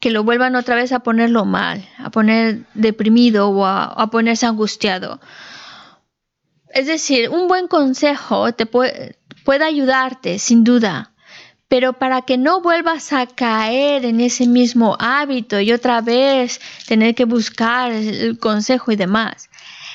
que 0.00 0.10
lo 0.10 0.24
vuelvan 0.24 0.56
otra 0.56 0.74
vez 0.74 0.92
a 0.92 1.00
ponerlo 1.00 1.44
mal, 1.44 1.88
a 1.98 2.10
poner 2.10 2.64
deprimido 2.74 3.50
o 3.50 3.64
a 3.64 4.10
ponerse 4.10 4.46
angustiado. 4.46 5.20
Es 6.74 6.88
decir, 6.88 7.30
un 7.30 7.46
buen 7.46 7.68
consejo 7.68 8.52
te 8.52 8.66
puede, 8.66 9.16
puede 9.44 9.64
ayudarte, 9.64 10.40
sin 10.40 10.64
duda. 10.64 11.13
Pero 11.74 11.94
para 11.94 12.22
que 12.22 12.38
no 12.38 12.60
vuelvas 12.60 13.12
a 13.12 13.26
caer 13.26 14.04
en 14.04 14.20
ese 14.20 14.46
mismo 14.46 14.96
hábito 15.00 15.58
y 15.58 15.72
otra 15.72 16.02
vez 16.02 16.60
tener 16.86 17.16
que 17.16 17.24
buscar 17.24 17.90
el 17.90 18.38
consejo 18.38 18.92
y 18.92 18.96
demás, 18.96 19.50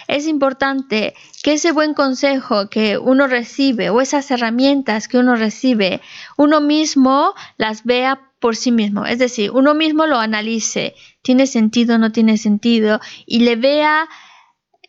es 0.10 0.28
importante 0.28 1.14
que 1.42 1.54
ese 1.54 1.72
buen 1.72 1.94
consejo 1.94 2.70
que 2.70 2.98
uno 2.98 3.28
recibe 3.28 3.92
o 3.92 4.02
esas 4.02 4.30
herramientas 4.30 5.08
que 5.08 5.20
uno 5.20 5.38
recibe, 5.38 6.02
uno 6.36 6.60
mismo 6.60 7.34
las 7.56 7.86
vea 7.86 8.20
por 8.42 8.58
sí 8.58 8.74
mismo. 8.74 9.06
Es 9.06 9.20
decir, 9.20 9.52
uno 9.52 9.74
mismo 9.74 10.06
lo 10.06 10.20
analice, 10.20 10.96
tiene 11.22 11.48
sentido, 11.48 11.98
no 11.98 12.12
tiene 12.12 12.38
sentido, 12.38 13.00
y 13.26 13.40
le 13.40 13.56
vea, 13.56 14.10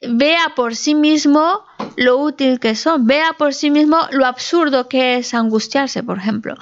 vea 0.01 0.55
por 0.55 0.77
sí 0.77 0.95
mismo 0.95 1.65
lo 1.97 2.19
útil 2.19 2.59
que 2.61 2.75
son, 2.75 3.07
vea 3.07 3.35
por 3.37 3.55
sí 3.55 3.71
mismo 3.71 3.99
lo 4.11 4.27
absurdo 4.27 4.89
que 4.89 5.17
es 5.17 5.35
angustiarse, 5.35 6.03
por 6.03 6.19
ejemplo. 6.19 6.57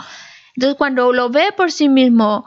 Entonces, 0.54 0.76
cuando 0.76 1.12
lo 1.12 1.30
ve 1.30 1.52
por 1.56 1.70
sí 1.70 1.88
mismo, 1.88 2.44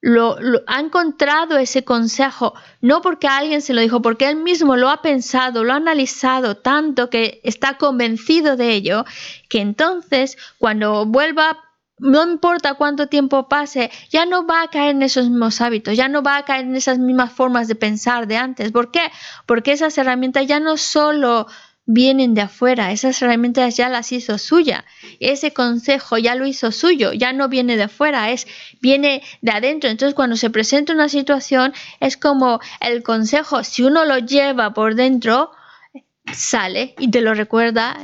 lo, 0.00 0.36
ha 0.66 0.80
encontrado 0.80 1.58
ese 1.58 1.84
consejo, 1.84 2.54
no 2.80 3.02
porque 3.02 3.26
alguien 3.26 3.62
se 3.62 3.74
lo 3.74 3.80
dijo, 3.80 4.00
porque 4.00 4.28
él 4.28 4.36
mismo 4.36 4.76
lo 4.76 4.90
ha 4.90 5.02
pensado, 5.02 5.64
lo 5.64 5.72
ha 5.72 5.76
analizado 5.76 6.56
tanto 6.56 7.10
que 7.10 7.40
está 7.42 7.76
convencido 7.76 8.56
de 8.56 8.70
ello, 8.70 9.04
que 9.48 9.60
entonces 9.60 10.38
cuando 10.58 11.04
vuelva 11.04 11.58
no 11.98 12.22
importa 12.22 12.74
cuánto 12.74 13.08
tiempo 13.08 13.48
pase, 13.48 13.90
ya 14.10 14.26
no 14.26 14.46
va 14.46 14.62
a 14.62 14.68
caer 14.68 14.90
en 14.90 15.02
esos 15.02 15.28
mismos 15.28 15.60
hábitos, 15.60 15.96
ya 15.96 16.08
no 16.08 16.22
va 16.22 16.36
a 16.36 16.44
caer 16.44 16.64
en 16.64 16.76
esas 16.76 16.98
mismas 16.98 17.32
formas 17.32 17.68
de 17.68 17.74
pensar 17.74 18.26
de 18.26 18.36
antes. 18.36 18.72
¿Por 18.72 18.90
qué? 18.90 19.10
Porque 19.46 19.72
esas 19.72 19.96
herramientas 19.98 20.46
ya 20.46 20.60
no 20.60 20.76
solo 20.76 21.46
vienen 21.90 22.34
de 22.34 22.42
afuera, 22.42 22.92
esas 22.92 23.20
herramientas 23.22 23.76
ya 23.78 23.88
las 23.88 24.12
hizo 24.12 24.36
suya, 24.36 24.84
ese 25.20 25.54
consejo 25.54 26.18
ya 26.18 26.34
lo 26.34 26.46
hizo 26.46 26.70
suyo, 26.70 27.14
ya 27.14 27.32
no 27.32 27.48
viene 27.48 27.78
de 27.78 27.84
afuera, 27.84 28.30
es 28.30 28.46
viene 28.82 29.22
de 29.40 29.52
adentro. 29.52 29.88
Entonces, 29.88 30.14
cuando 30.14 30.36
se 30.36 30.50
presenta 30.50 30.92
una 30.92 31.08
situación, 31.08 31.72
es 31.98 32.18
como 32.18 32.60
el 32.80 33.02
consejo, 33.02 33.64
si 33.64 33.84
uno 33.84 34.04
lo 34.04 34.18
lleva 34.18 34.74
por 34.74 34.96
dentro, 34.96 35.50
sale 36.30 36.94
y 36.98 37.10
te 37.10 37.22
lo 37.22 37.32
recuerda 37.32 37.96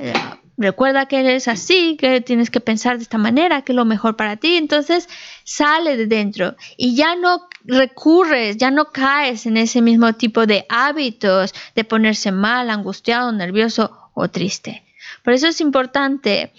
recuerda 0.56 1.06
que 1.06 1.20
eres 1.20 1.48
así, 1.48 1.96
que 1.96 2.20
tienes 2.20 2.50
que 2.50 2.60
pensar 2.60 2.96
de 2.96 3.02
esta 3.02 3.18
manera, 3.18 3.62
que 3.62 3.72
es 3.72 3.76
lo 3.76 3.84
mejor 3.84 4.16
para 4.16 4.36
ti. 4.36 4.56
Entonces 4.56 5.08
sale 5.44 5.96
de 5.96 6.06
dentro 6.06 6.56
y 6.76 6.94
ya 6.94 7.16
no 7.16 7.48
recurres, 7.64 8.56
ya 8.56 8.70
no 8.70 8.86
caes 8.92 9.46
en 9.46 9.56
ese 9.56 9.82
mismo 9.82 10.12
tipo 10.12 10.46
de 10.46 10.66
hábitos 10.68 11.54
de 11.74 11.84
ponerse 11.84 12.32
mal, 12.32 12.70
angustiado, 12.70 13.32
nervioso 13.32 14.10
o 14.14 14.28
triste. 14.28 14.84
Por 15.22 15.32
eso 15.32 15.48
es 15.48 15.60
importante 15.60 16.52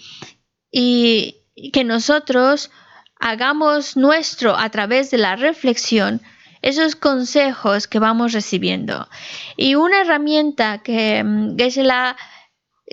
y 0.70 1.36
que 1.72 1.84
nosotros 1.84 2.70
hagamos 3.18 3.96
nuestro 3.96 4.56
a 4.56 4.68
través 4.70 5.10
de 5.10 5.18
la 5.18 5.36
reflexión 5.36 6.20
esos 6.62 6.96
consejos 6.96 7.86
que 7.86 7.98
vamos 8.00 8.32
recibiendo. 8.32 9.08
Y 9.56 9.76
una 9.76 10.00
herramienta 10.00 10.78
que, 10.78 11.22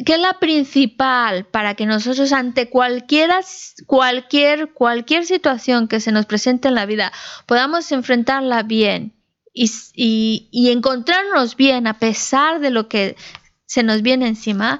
que 0.05 0.13
es 0.13 0.19
la 0.19 0.33
¿Qué 0.33 0.39
principal 0.39 1.45
para 1.45 1.75
que 1.75 1.85
nosotros 1.85 2.31
ante 2.33 2.69
cualquiera, 2.69 3.41
cualquier, 3.85 4.73
cualquier 4.73 5.25
situación 5.25 5.87
que 5.87 5.99
se 5.99 6.11
nos 6.11 6.25
presente 6.25 6.67
en 6.67 6.75
la 6.75 6.85
vida 6.85 7.11
podamos 7.45 7.91
enfrentarla 7.91 8.63
bien 8.63 9.13
y, 9.53 9.69
y, 10.51 10.71
encontrarnos 10.71 11.55
bien 11.55 11.85
a 11.85 11.99
pesar 11.99 12.59
de 12.59 12.71
lo 12.71 12.87
que 12.87 13.15
se 13.67 13.83
nos 13.83 14.01
viene 14.01 14.27
encima? 14.27 14.79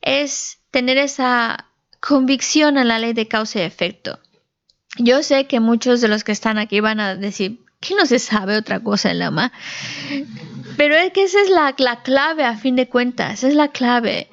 Es 0.00 0.58
tener 0.70 0.96
esa 0.96 1.66
convicción 1.98 2.78
en 2.78 2.86
la 2.86 3.00
ley 3.00 3.14
de 3.14 3.26
causa 3.26 3.58
y 3.58 3.62
efecto. 3.62 4.20
Yo 4.96 5.24
sé 5.24 5.48
que 5.48 5.58
muchos 5.58 6.00
de 6.00 6.06
los 6.06 6.22
que 6.22 6.30
están 6.30 6.56
aquí 6.56 6.78
van 6.78 7.00
a 7.00 7.16
decir, 7.16 7.64
que 7.80 7.94
no 7.96 8.06
se 8.06 8.18
sabe 8.18 8.56
otra 8.56 8.80
cosa 8.80 9.10
en 9.10 9.18
la? 9.18 9.52
Pero 10.80 10.94
es 10.94 11.12
que 11.12 11.24
esa 11.24 11.42
es 11.42 11.50
la, 11.50 12.02
clave 12.02 12.42
a 12.42 12.56
fin 12.56 12.74
de 12.74 12.88
cuentas, 12.88 13.44
es 13.44 13.54
la 13.54 13.68
clave. 13.68 14.30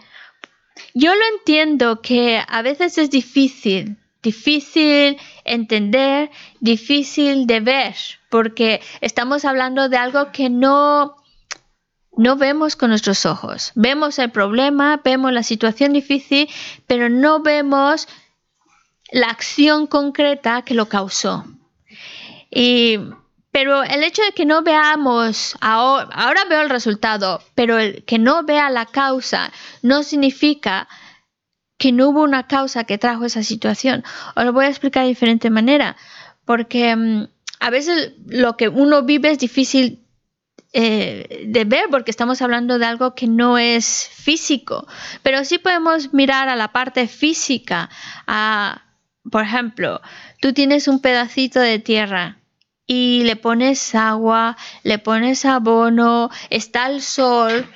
Yo 0.94 1.14
lo 1.14 1.22
entiendo 1.38 2.02
que 2.02 2.42
a 2.48 2.62
veces 2.62 2.98
es 2.98 3.10
difícil, 3.10 3.98
difícil 4.24 5.18
entender, 5.44 6.32
difícil 6.62 7.48
de 7.48 7.60
ver, 7.60 7.96
porque 8.30 8.80
estamos 9.02 9.44
hablando 9.44 9.90
de 9.90 9.98
algo 9.98 10.32
que 10.32 10.50
no, 10.50 11.18
no 12.16 12.38
vemos 12.38 12.78
con 12.78 12.92
nuestros 12.92 13.26
ojos. 13.26 13.74
Vemos 13.76 14.18
el 14.18 14.32
problema, 14.32 15.02
vemos 15.04 15.34
la 15.34 15.44
situación 15.44 15.92
difícil, 15.92 16.48
pero 16.88 17.10
no 17.10 17.42
vemos 17.42 18.08
la 19.12 19.28
acción 19.28 19.86
concreta 19.86 20.62
que 20.62 20.76
lo 20.76 20.88
causó. 20.88 21.44
Y 22.50 23.00
pero 23.58 23.84
el 23.84 24.04
hecho 24.04 24.22
de 24.22 24.34
que 24.34 24.46
no 24.46 24.62
veamos, 24.62 25.58
ahora, 25.62 26.46
veo 26.48 26.62
el 26.62 26.70
resultado, 26.70 27.42
pero 27.56 27.80
el 27.80 28.04
que 28.04 28.20
no 28.20 28.44
vea 28.44 28.70
la 28.70 28.86
causa 28.86 29.52
no 29.82 30.04
significa 30.04 30.88
que 31.80 31.92
no 31.92 32.10
hubo 32.10 32.22
una 32.22 32.46
causa 32.46 32.84
que 32.84 33.00
trajo 33.00 33.26
esa 33.26 33.42
situación. 33.42 34.04
Os 34.36 34.46
lo 34.46 34.54
voy 34.54 34.66
a 34.66 34.70
explicar 34.70 35.02
de 35.02 35.10
diferente 35.10 35.50
manera, 35.50 35.98
porque 36.46 36.96
mm, 36.96 37.30
a 37.60 37.70
veces 37.72 38.12
lo 38.28 38.58
que 38.58 38.70
uno 38.70 39.02
vive 39.02 39.32
es 39.32 39.40
difícil 39.40 40.06
eh, 40.72 41.46
de 41.48 41.66
ver 41.66 41.86
porque 41.90 42.12
estamos 42.12 42.44
hablando 42.44 42.78
de 42.78 42.86
algo 42.86 43.16
que 43.16 43.26
no 43.26 43.58
es 43.58 44.08
físico, 44.14 44.86
pero 45.24 45.44
sí 45.44 45.58
podemos 45.58 46.14
mirar 46.14 46.48
a 46.48 46.56
la 46.56 46.72
parte 46.74 47.08
física. 47.08 47.90
A, 48.28 48.84
por 49.32 49.42
ejemplo, 49.42 50.00
tú 50.42 50.54
tienes 50.54 50.88
un 50.88 51.02
pedacito 51.02 51.60
de 51.60 51.80
tierra 51.80 52.38
y 52.88 53.24
le 53.26 53.36
pones 53.36 53.94
agua, 53.94 54.58
le 54.84 54.98
pones 54.98 55.46
abono, 55.46 56.32
está 56.50 56.90
el 56.90 57.02
sol 57.02 57.70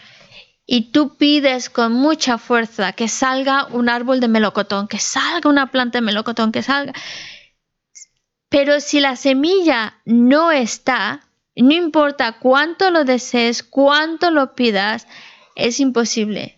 y 0.65 0.91
tú 0.91 1.17
pides 1.17 1.69
con 1.69 1.91
mucha 1.91 2.38
fuerza 2.38 2.93
que 2.93 3.10
salga 3.10 3.65
un 3.67 3.89
árbol 3.89 4.21
de 4.21 4.30
melocotón, 4.30 4.88
que 4.88 5.00
salga 5.00 5.50
una 5.50 5.67
planta 5.67 5.97
de 5.97 6.06
melocotón, 6.06 6.54
que 6.54 6.63
salga. 6.63 6.93
Pero 8.47 8.80
si 8.80 9.02
la 9.02 9.17
semilla 9.17 10.00
no 10.06 10.52
está, 10.52 11.28
no 11.58 11.74
importa 11.74 12.39
cuánto 12.39 12.89
lo 12.89 13.04
desees, 13.04 13.63
cuánto 13.63 14.32
lo 14.32 14.56
pidas, 14.56 15.08
es 15.56 15.82
imposible. 15.82 16.58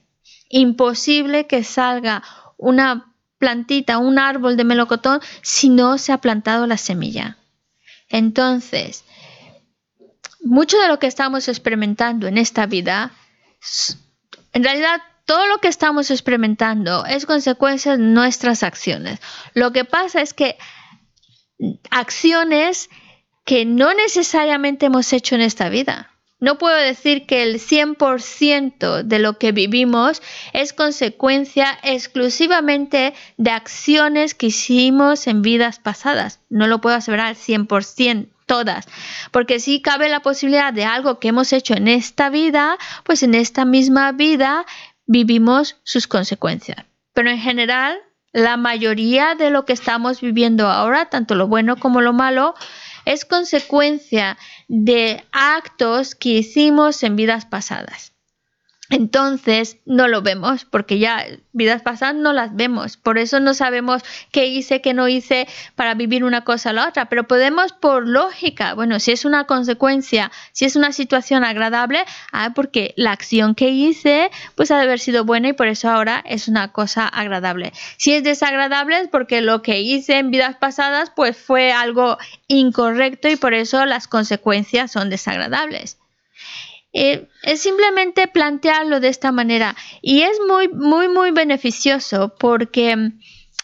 Imposible 0.49 1.47
que 1.47 1.63
salga 1.63 2.21
una 2.57 3.15
plantita, 3.39 3.97
un 3.97 4.19
árbol 4.19 4.57
de 4.57 4.63
melocotón 4.63 5.21
si 5.41 5.69
no 5.69 5.97
se 5.97 6.13
ha 6.13 6.19
plantado 6.19 6.67
la 6.67 6.77
semilla. 6.77 7.37
Entonces, 8.13 9.03
mucho 10.39 10.77
de 10.77 10.87
lo 10.87 10.99
que 10.99 11.07
estamos 11.07 11.47
experimentando 11.47 12.27
en 12.27 12.37
esta 12.37 12.67
vida, 12.67 13.11
en 14.53 14.63
realidad 14.63 15.01
todo 15.25 15.47
lo 15.47 15.57
que 15.57 15.67
estamos 15.67 16.11
experimentando 16.11 17.05
es 17.07 17.25
consecuencia 17.25 17.93
de 17.93 18.03
nuestras 18.03 18.61
acciones. 18.61 19.19
Lo 19.55 19.73
que 19.73 19.83
pasa 19.83 20.21
es 20.21 20.35
que 20.35 20.59
acciones 21.89 22.91
que 23.45 23.65
no 23.65 23.95
necesariamente 23.95 24.85
hemos 24.85 25.11
hecho 25.11 25.33
en 25.33 25.41
esta 25.41 25.69
vida. 25.69 26.11
No 26.43 26.57
puedo 26.57 26.75
decir 26.75 27.25
que 27.25 27.41
el 27.41 27.55
100% 27.55 29.03
de 29.03 29.19
lo 29.19 29.37
que 29.37 29.53
vivimos 29.53 30.21
es 30.51 30.73
consecuencia 30.73 31.79
exclusivamente 31.83 33.13
de 33.37 33.51
acciones 33.51 34.33
que 34.33 34.47
hicimos 34.47 35.27
en 35.27 35.41
vidas 35.41 35.79
pasadas. 35.79 36.41
No 36.49 36.67
lo 36.67 36.81
puedo 36.81 36.97
aseverar 36.97 37.27
al 37.27 37.35
100% 37.37 38.27
todas, 38.45 38.89
porque 39.31 39.61
si 39.61 39.81
cabe 39.81 40.09
la 40.09 40.19
posibilidad 40.19 40.73
de 40.73 40.83
algo 40.83 41.17
que 41.17 41.29
hemos 41.29 41.53
hecho 41.53 41.75
en 41.75 41.87
esta 41.87 42.29
vida, 42.29 42.77
pues 43.05 43.23
en 43.23 43.35
esta 43.35 43.63
misma 43.63 44.11
vida 44.11 44.65
vivimos 45.05 45.77
sus 45.83 46.07
consecuencias. 46.07 46.85
Pero 47.13 47.29
en 47.29 47.39
general, 47.39 47.97
la 48.33 48.57
mayoría 48.57 49.35
de 49.35 49.49
lo 49.49 49.63
que 49.63 49.71
estamos 49.71 50.19
viviendo 50.19 50.67
ahora, 50.67 51.05
tanto 51.05 51.35
lo 51.35 51.47
bueno 51.47 51.77
como 51.77 52.01
lo 52.01 52.11
malo, 52.11 52.53
es 53.05 53.25
consecuencia 53.25 54.37
de 54.67 55.23
actos 55.31 56.15
que 56.15 56.29
hicimos 56.29 57.03
en 57.03 57.15
vidas 57.15 57.45
pasadas. 57.45 58.12
Entonces 58.93 59.77
no 59.87 60.07
lo 60.07 60.21
vemos 60.21 60.65
porque 60.65 60.99
ya 60.99 61.25
vidas 61.51 61.81
pasadas 61.81 62.13
no 62.13 62.31
las 62.31 62.55
vemos. 62.55 62.95
Por 62.95 63.17
eso 63.17 63.39
no 63.39 63.55
sabemos 63.55 64.03
qué 64.31 64.45
hice, 64.45 64.81
qué 64.81 64.93
no 64.93 65.07
hice 65.07 65.47
para 65.73 65.95
vivir 65.95 66.23
una 66.23 66.43
cosa 66.43 66.69
o 66.69 66.73
la 66.73 66.89
otra. 66.89 67.09
Pero 67.09 67.23
podemos 67.23 67.73
por 67.73 68.07
lógica, 68.07 68.75
bueno, 68.75 68.99
si 68.99 69.11
es 69.11 69.25
una 69.25 69.45
consecuencia, 69.45 70.31
si 70.51 70.65
es 70.65 70.75
una 70.75 70.91
situación 70.91 71.43
agradable, 71.43 72.05
ah, 72.31 72.51
porque 72.53 72.93
la 72.95 73.13
acción 73.13 73.55
que 73.55 73.69
hice 73.69 74.29
pues 74.53 74.69
ha 74.69 74.77
de 74.77 74.83
haber 74.83 74.99
sido 74.99 75.25
buena 75.25 75.49
y 75.49 75.53
por 75.53 75.69
eso 75.69 75.89
ahora 75.89 76.23
es 76.27 76.47
una 76.47 76.71
cosa 76.71 77.07
agradable. 77.07 77.73
Si 77.97 78.13
es 78.13 78.23
desagradable 78.23 78.99
es 78.99 79.07
porque 79.07 79.41
lo 79.41 79.63
que 79.63 79.81
hice 79.81 80.19
en 80.19 80.29
vidas 80.29 80.57
pasadas 80.57 81.11
pues 81.15 81.35
fue 81.35 81.71
algo 81.71 82.19
incorrecto 82.47 83.27
y 83.27 83.37
por 83.37 83.55
eso 83.55 83.87
las 83.87 84.07
consecuencias 84.07 84.91
son 84.91 85.09
desagradables. 85.09 85.97
Eh, 86.95 87.27
es 87.41 87.61
simplemente 87.61 88.27
plantearlo 88.27 88.99
de 88.99 89.07
esta 89.07 89.31
manera 89.31 89.75
y 90.03 90.21
es 90.21 90.37
muy, 90.47 90.67
muy, 90.67 91.09
muy 91.09 91.31
beneficioso 91.31 92.35
porque 92.37 92.95
mm, 92.95 93.19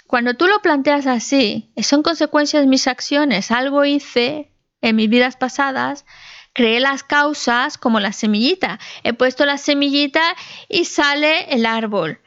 cuando 0.08 0.34
tú 0.34 0.48
lo 0.48 0.60
planteas 0.64 1.06
así, 1.06 1.72
son 1.84 2.02
consecuencias 2.02 2.64
de 2.64 2.68
mis 2.68 2.88
acciones, 2.88 3.52
algo 3.52 3.86
hice 3.86 4.52
en 4.82 4.96
mis 4.96 5.08
vidas 5.08 5.38
pasadas, 5.38 6.06
creé 6.54 6.80
las 6.80 7.04
causas 7.04 7.78
como 7.78 8.00
la 8.00 8.14
semillita, 8.14 8.80
he 9.04 9.14
puesto 9.14 9.46
la 9.46 9.60
semillita 9.60 10.24
y 10.68 10.86
sale 10.86 11.54
el 11.54 11.68
árbol. 11.68 12.20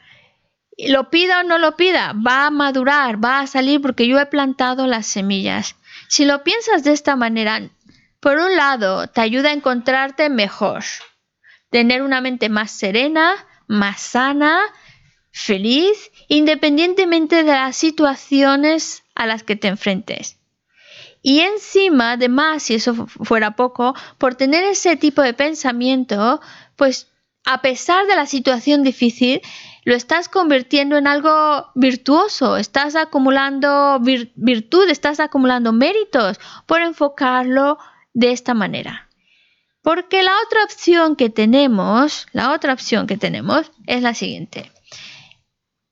Lo 0.77 1.09
pida 1.09 1.41
o 1.41 1.43
no 1.43 1.57
lo 1.57 1.75
pida, 1.75 2.13
va 2.13 2.45
a 2.45 2.51
madurar, 2.51 3.21
va 3.23 3.41
a 3.41 3.47
salir 3.47 3.81
porque 3.81 4.07
yo 4.07 4.17
he 4.17 4.25
plantado 4.27 4.87
las 4.87 5.05
semillas. 5.05 5.75
Si 6.07 6.23
lo 6.23 6.43
piensas 6.43 6.85
de 6.85 6.93
esta 6.93 7.17
manera, 7.17 7.69
por 8.23 8.37
un 8.37 8.55
lado, 8.55 9.07
te 9.07 9.19
ayuda 9.19 9.49
a 9.49 9.53
encontrarte 9.53 10.29
mejor, 10.29 10.85
tener 11.69 12.01
una 12.01 12.21
mente 12.21 12.47
más 12.47 12.71
serena, 12.71 13.33
más 13.67 13.99
sana, 13.99 14.61
feliz, 15.29 16.09
independientemente 16.29 17.43
de 17.43 17.51
las 17.51 17.75
situaciones 17.75 19.03
a 19.13 19.25
las 19.25 19.43
que 19.43 19.57
te 19.57 19.67
enfrentes. 19.67 20.39
Y 21.21 21.41
encima, 21.41 22.13
además, 22.13 22.63
si 22.63 22.75
eso 22.75 23.07
fuera 23.07 23.57
poco, 23.57 23.93
por 24.17 24.35
tener 24.35 24.63
ese 24.63 24.95
tipo 24.95 25.21
de 25.21 25.33
pensamiento, 25.33 26.39
pues 26.77 27.11
a 27.43 27.61
pesar 27.61 28.07
de 28.07 28.15
la 28.15 28.25
situación 28.25 28.83
difícil, 28.83 29.41
lo 29.83 29.95
estás 29.95 30.29
convirtiendo 30.29 30.97
en 30.97 31.07
algo 31.07 31.67
virtuoso, 31.75 32.55
estás 32.55 32.95
acumulando 32.95 33.99
virtud, 33.99 34.87
estás 34.89 35.19
acumulando 35.19 35.73
méritos 35.73 36.39
por 36.65 36.79
enfocarlo 36.79 37.77
de 38.13 38.31
esta 38.31 38.53
manera. 38.53 39.09
Porque 39.81 40.23
la 40.23 40.31
otra 40.45 40.63
opción 40.63 41.15
que 41.15 41.29
tenemos, 41.29 42.27
la 42.31 42.53
otra 42.53 42.73
opción 42.73 43.05
que 43.05 43.17
tenemos 43.17 43.71
es 43.85 44.01
la 44.01 44.13
siguiente. 44.13 44.71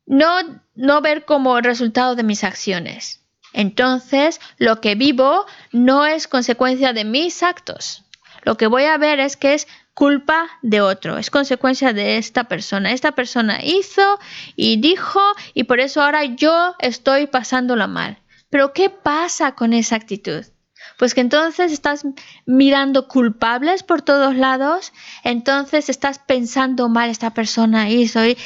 No, 0.06 0.64
no 0.76 1.02
ver 1.02 1.26
como 1.26 1.60
resultado 1.60 2.16
de 2.16 2.24
mis 2.24 2.44
acciones. 2.44 3.22
Entonces, 3.54 4.40
lo 4.58 4.80
que 4.80 4.96
vivo 4.96 5.46
no 5.74 6.06
es 6.06 6.28
consecuencia 6.28 6.94
de 6.94 7.04
mis 7.04 7.44
actos. 7.44 8.06
Lo 8.44 8.56
que 8.56 8.68
voy 8.68 8.84
a 8.86 8.98
ver 8.98 9.20
es 9.20 9.36
que 9.36 9.54
es 9.54 9.68
culpa 9.94 10.50
de 10.62 10.82
otro, 10.82 11.18
es 11.18 11.30
consecuencia 11.30 11.94
de 11.94 12.18
esta 12.18 12.46
persona. 12.46 12.92
Esta 12.92 13.12
persona 13.12 13.60
hizo 13.64 14.20
y 14.56 14.80
dijo 14.80 15.22
y 15.54 15.66
por 15.66 15.80
eso 15.80 16.02
ahora 16.02 16.24
yo 16.24 16.76
estoy 16.80 17.28
pasándola 17.28 17.88
mal. 17.88 18.18
Pero 18.50 18.74
¿qué 18.74 18.90
pasa 18.90 19.54
con 19.54 19.74
esa 19.74 19.96
actitud? 19.96 20.46
Pues 21.02 21.16
que 21.16 21.22
entonces 21.22 21.72
estás 21.72 22.06
mirando 22.46 23.08
culpables 23.08 23.82
por 23.82 24.04
todos 24.04 24.36
lados, 24.36 24.94
entonces 25.24 25.90
estás 25.90 26.20
pensando 26.20 26.90
mal, 26.90 27.10
esta 27.10 27.34
persona 27.34 27.90
hizo 27.90 28.20
y, 28.24 28.38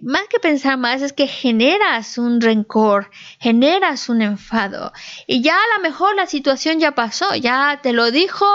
más 0.00 0.22
que 0.30 0.40
pensar 0.40 0.78
más 0.78 1.02
es 1.02 1.12
que 1.12 1.26
generas 1.26 2.16
un 2.16 2.40
rencor, 2.40 3.10
generas 3.38 4.08
un 4.08 4.22
enfado. 4.22 4.94
Y 5.26 5.42
ya 5.42 5.54
a 5.54 5.76
lo 5.76 5.82
mejor 5.82 6.16
la 6.16 6.24
situación 6.24 6.80
ya 6.80 6.94
pasó, 6.94 7.34
ya 7.34 7.80
te 7.82 7.92
lo 7.92 8.10
dijo, 8.10 8.46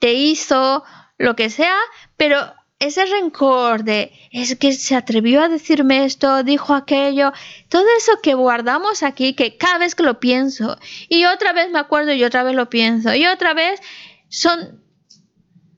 te 0.00 0.14
hizo 0.14 0.82
lo 1.16 1.36
que 1.36 1.50
sea, 1.50 1.76
pero 2.16 2.54
ese 2.78 3.04
rencor 3.06 3.82
de 3.82 4.12
es 4.30 4.56
que 4.56 4.72
se 4.72 4.94
atrevió 4.94 5.42
a 5.42 5.48
decirme 5.48 6.04
esto, 6.04 6.44
dijo 6.44 6.74
aquello, 6.74 7.32
todo 7.68 7.84
eso 7.96 8.12
que 8.22 8.34
guardamos 8.34 9.02
aquí, 9.02 9.34
que 9.34 9.56
cada 9.56 9.78
vez 9.78 9.94
que 9.94 10.04
lo 10.04 10.20
pienso 10.20 10.78
y 11.08 11.24
otra 11.24 11.52
vez 11.52 11.70
me 11.70 11.80
acuerdo 11.80 12.12
y 12.12 12.22
otra 12.22 12.44
vez 12.44 12.54
lo 12.54 12.70
pienso 12.70 13.14
y 13.14 13.26
otra 13.26 13.52
vez 13.52 13.80
son 14.28 14.80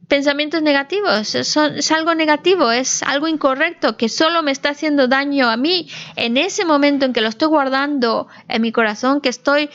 pensamientos 0.08 0.60
negativos, 0.60 1.34
es 1.36 1.92
algo 1.92 2.14
negativo, 2.14 2.70
es 2.72 3.02
algo 3.04 3.28
incorrecto 3.28 3.96
que 3.96 4.08
solo 4.08 4.42
me 4.42 4.50
está 4.50 4.70
haciendo 4.70 5.06
daño 5.06 5.48
a 5.48 5.56
mí 5.56 5.88
en 6.16 6.36
ese 6.36 6.64
momento 6.64 7.06
en 7.06 7.12
que 7.12 7.20
lo 7.20 7.28
estoy 7.28 7.48
guardando 7.48 8.26
en 8.48 8.60
mi 8.60 8.72
corazón, 8.72 9.20
que 9.20 9.28
estoy 9.28 9.70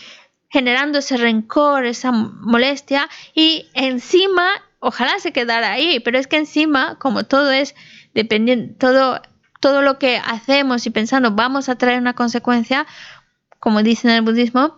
generando 0.49 0.99
ese 0.99 1.17
rencor, 1.17 1.85
esa 1.85 2.11
molestia 2.11 3.09
y 3.33 3.67
encima 3.73 4.47
ojalá 4.85 5.17
se 5.17 5.33
quedara 5.33 5.71
ahí, 5.71 5.99
pero 5.99 6.19
es 6.19 6.27
que 6.27 6.37
encima, 6.37 6.97
como 6.99 7.23
todo 7.23 7.51
es 7.51 7.73
dependiendo, 8.13 8.75
todo, 8.77 9.19
todo 9.59 9.81
lo 9.81 9.97
que 9.97 10.17
hacemos 10.17 10.85
y 10.85 10.91
pensando 10.91 11.31
vamos 11.31 11.69
a 11.69 11.75
traer 11.75 11.99
una 11.99 12.13
consecuencia, 12.13 12.85
como 13.59 13.81
dicen 13.81 14.11
en 14.11 14.17
el 14.17 14.21
budismo, 14.21 14.77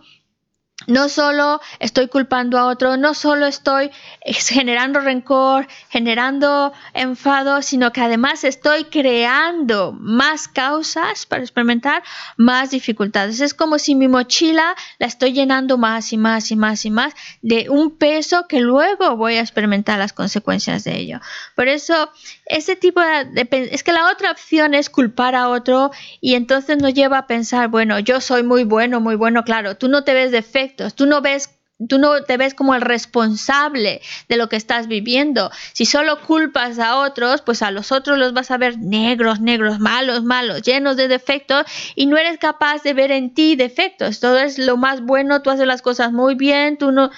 no 0.88 1.08
solo 1.10 1.60
estoy 1.78 2.08
culpando 2.08 2.58
a 2.58 2.66
otro, 2.66 2.96
no 2.96 3.14
solo 3.14 3.46
estoy 3.46 3.90
generando 4.24 5.00
rencor, 5.00 5.68
generando 5.90 6.72
enfado, 6.94 7.62
sino 7.62 7.92
que 7.92 8.00
además 8.00 8.42
estoy 8.42 8.84
creando 8.84 9.92
más 9.92 10.48
causas 10.48 11.26
para 11.26 11.42
experimentar 11.42 12.02
más 12.36 12.70
dificultades. 12.70 13.40
Es 13.40 13.52
como 13.52 13.78
si 13.78 13.94
mi 13.94 14.08
mochila 14.08 14.74
la 14.98 15.06
estoy 15.06 15.34
llenando 15.34 15.76
más 15.76 16.12
y 16.12 16.16
más 16.16 16.50
y 16.50 16.56
más 16.56 16.84
y 16.86 16.90
más 16.90 17.14
de 17.42 17.68
un 17.68 17.96
peso 17.96 18.46
que 18.48 18.60
luego 18.60 19.16
voy 19.16 19.34
a 19.34 19.40
experimentar 19.40 19.98
las 19.98 20.14
consecuencias 20.14 20.84
de 20.84 20.96
ello. 20.96 21.20
Por 21.54 21.68
eso, 21.68 22.10
ese 22.46 22.76
tipo 22.76 23.02
de... 23.02 23.46
Es 23.70 23.82
que 23.82 23.92
la 23.92 24.10
otra 24.10 24.30
opción 24.30 24.74
es 24.74 24.88
culpar 24.88 25.34
a 25.34 25.50
otro 25.50 25.90
y 26.22 26.34
entonces 26.34 26.78
nos 26.78 26.94
lleva 26.94 27.18
a 27.18 27.26
pensar, 27.26 27.68
bueno, 27.68 27.98
yo 27.98 28.22
soy 28.22 28.42
muy 28.42 28.64
bueno, 28.64 29.00
muy 29.00 29.16
bueno, 29.16 29.44
claro, 29.44 29.76
tú 29.76 29.88
no 29.88 30.02
te 30.02 30.14
ves 30.14 30.32
defecto 30.32 30.77
Tú 30.94 31.06
no 31.06 31.20
ves 31.20 31.50
Tú 31.86 31.98
no 31.98 32.24
te 32.24 32.36
ves 32.36 32.54
como 32.54 32.74
el 32.74 32.80
responsable 32.80 34.00
de 34.28 34.36
lo 34.36 34.48
que 34.48 34.56
estás 34.56 34.88
viviendo. 34.88 35.52
Si 35.72 35.86
solo 35.86 36.20
culpas 36.22 36.80
a 36.80 36.96
otros, 36.96 37.40
pues 37.42 37.62
a 37.62 37.70
los 37.70 37.92
otros 37.92 38.18
los 38.18 38.32
vas 38.32 38.50
a 38.50 38.58
ver 38.58 38.78
negros, 38.78 39.40
negros, 39.40 39.78
malos, 39.78 40.24
malos, 40.24 40.62
llenos 40.62 40.96
de 40.96 41.06
defectos 41.06 41.66
y 41.94 42.06
no 42.06 42.16
eres 42.16 42.38
capaz 42.38 42.82
de 42.82 42.94
ver 42.94 43.12
en 43.12 43.32
ti 43.32 43.54
defectos. 43.54 44.18
Todo 44.18 44.38
es 44.38 44.58
lo 44.58 44.76
más 44.76 45.02
bueno, 45.02 45.40
tú 45.40 45.50
haces 45.50 45.68
las 45.68 45.80
cosas 45.80 46.12
muy 46.12 46.34
bien, 46.34 46.78
tú 46.78 46.90
no. 46.90 47.12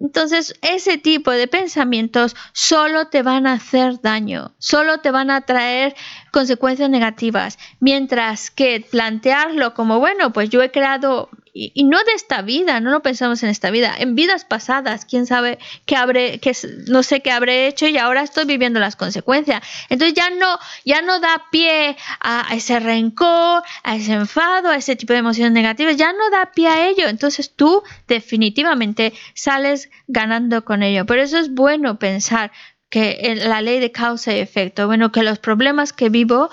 Entonces, 0.00 0.54
ese 0.62 0.96
tipo 0.96 1.32
de 1.32 1.48
pensamientos 1.48 2.36
solo 2.52 3.08
te 3.08 3.22
van 3.22 3.48
a 3.48 3.54
hacer 3.54 4.00
daño, 4.00 4.54
solo 4.58 4.98
te 4.98 5.10
van 5.10 5.28
a 5.28 5.40
traer 5.40 5.96
consecuencias 6.30 6.88
negativas, 6.88 7.58
mientras 7.80 8.52
que 8.52 8.86
plantearlo 8.88 9.74
como, 9.74 9.98
bueno, 9.98 10.32
pues 10.32 10.50
yo 10.50 10.62
he 10.62 10.70
creado 10.70 11.30
y, 11.58 11.84
no 11.84 11.98
de 11.98 12.12
esta 12.14 12.42
vida, 12.42 12.78
no 12.80 12.90
lo 12.90 13.02
pensamos 13.02 13.42
en 13.42 13.48
esta 13.48 13.70
vida, 13.70 13.94
en 13.98 14.14
vidas 14.14 14.44
pasadas, 14.44 15.04
quién 15.04 15.26
sabe 15.26 15.58
qué 15.86 15.96
habré, 15.96 16.38
qué, 16.38 16.56
no 16.86 17.02
sé 17.02 17.20
qué 17.20 17.32
habré 17.32 17.66
hecho 17.66 17.88
y 17.88 17.98
ahora 17.98 18.22
estoy 18.22 18.44
viviendo 18.44 18.78
las 18.78 18.94
consecuencias. 18.94 19.62
Entonces 19.88 20.14
ya 20.14 20.30
no, 20.30 20.58
ya 20.84 21.02
no 21.02 21.18
da 21.18 21.42
pie 21.50 21.96
a, 22.20 22.46
ese 22.52 22.78
rencor, 22.78 23.62
a 23.82 23.96
ese 23.96 24.12
enfado, 24.12 24.70
a 24.70 24.76
ese 24.76 24.94
tipo 24.94 25.12
de 25.12 25.18
emociones 25.18 25.52
negativas, 25.52 25.96
ya 25.96 26.12
no 26.12 26.30
da 26.30 26.52
pie 26.52 26.68
a 26.68 26.88
ello. 26.88 27.08
Entonces 27.08 27.52
tú 27.54 27.82
definitivamente 28.06 29.12
sales 29.34 29.90
ganando 30.06 30.64
con 30.64 30.84
ello. 30.84 31.06
Por 31.06 31.18
eso 31.18 31.38
es 31.38 31.52
bueno 31.52 31.98
pensar 31.98 32.52
que 32.88 33.34
la 33.44 33.60
ley 33.60 33.80
de 33.80 33.92
causa 33.92 34.32
y 34.32 34.38
efecto, 34.38 34.86
bueno, 34.86 35.12
que 35.12 35.22
los 35.22 35.38
problemas 35.38 35.92
que 35.92 36.08
vivo 36.08 36.50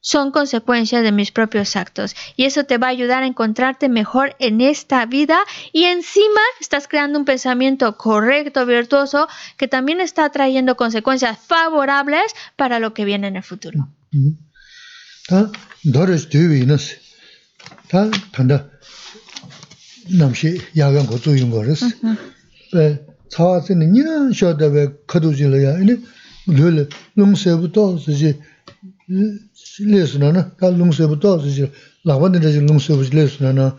son 0.00 0.30
consecuencias 0.30 1.02
de 1.02 1.12
mis 1.12 1.30
propios 1.30 1.76
actos. 1.76 2.14
Y 2.36 2.44
eso 2.44 2.64
te 2.64 2.78
va 2.78 2.88
a 2.88 2.90
ayudar 2.90 3.22
a 3.22 3.26
encontrarte 3.26 3.88
mejor 3.88 4.34
en 4.38 4.60
esta 4.60 5.04
vida. 5.06 5.38
Y 5.72 5.84
encima 5.84 6.40
estás 6.60 6.88
creando 6.88 7.18
un 7.18 7.24
pensamiento 7.24 7.96
correcto, 7.96 8.66
virtuoso, 8.66 9.28
que 9.56 9.68
también 9.68 10.00
está 10.00 10.30
trayendo 10.30 10.76
consecuencias 10.76 11.38
favorables 11.38 12.32
para 12.56 12.78
lo 12.80 12.94
que 12.94 13.04
viene 13.04 13.28
en 13.28 13.36
el 13.36 13.42
futuro. 13.42 13.88
레스나나 29.79 30.55
다 30.55 30.69
룽세부터 30.69 31.45
이제 31.45 31.71
라반데 32.03 32.39
이제 32.39 32.59
룽세부 32.59 33.09
레스나나 33.11 33.77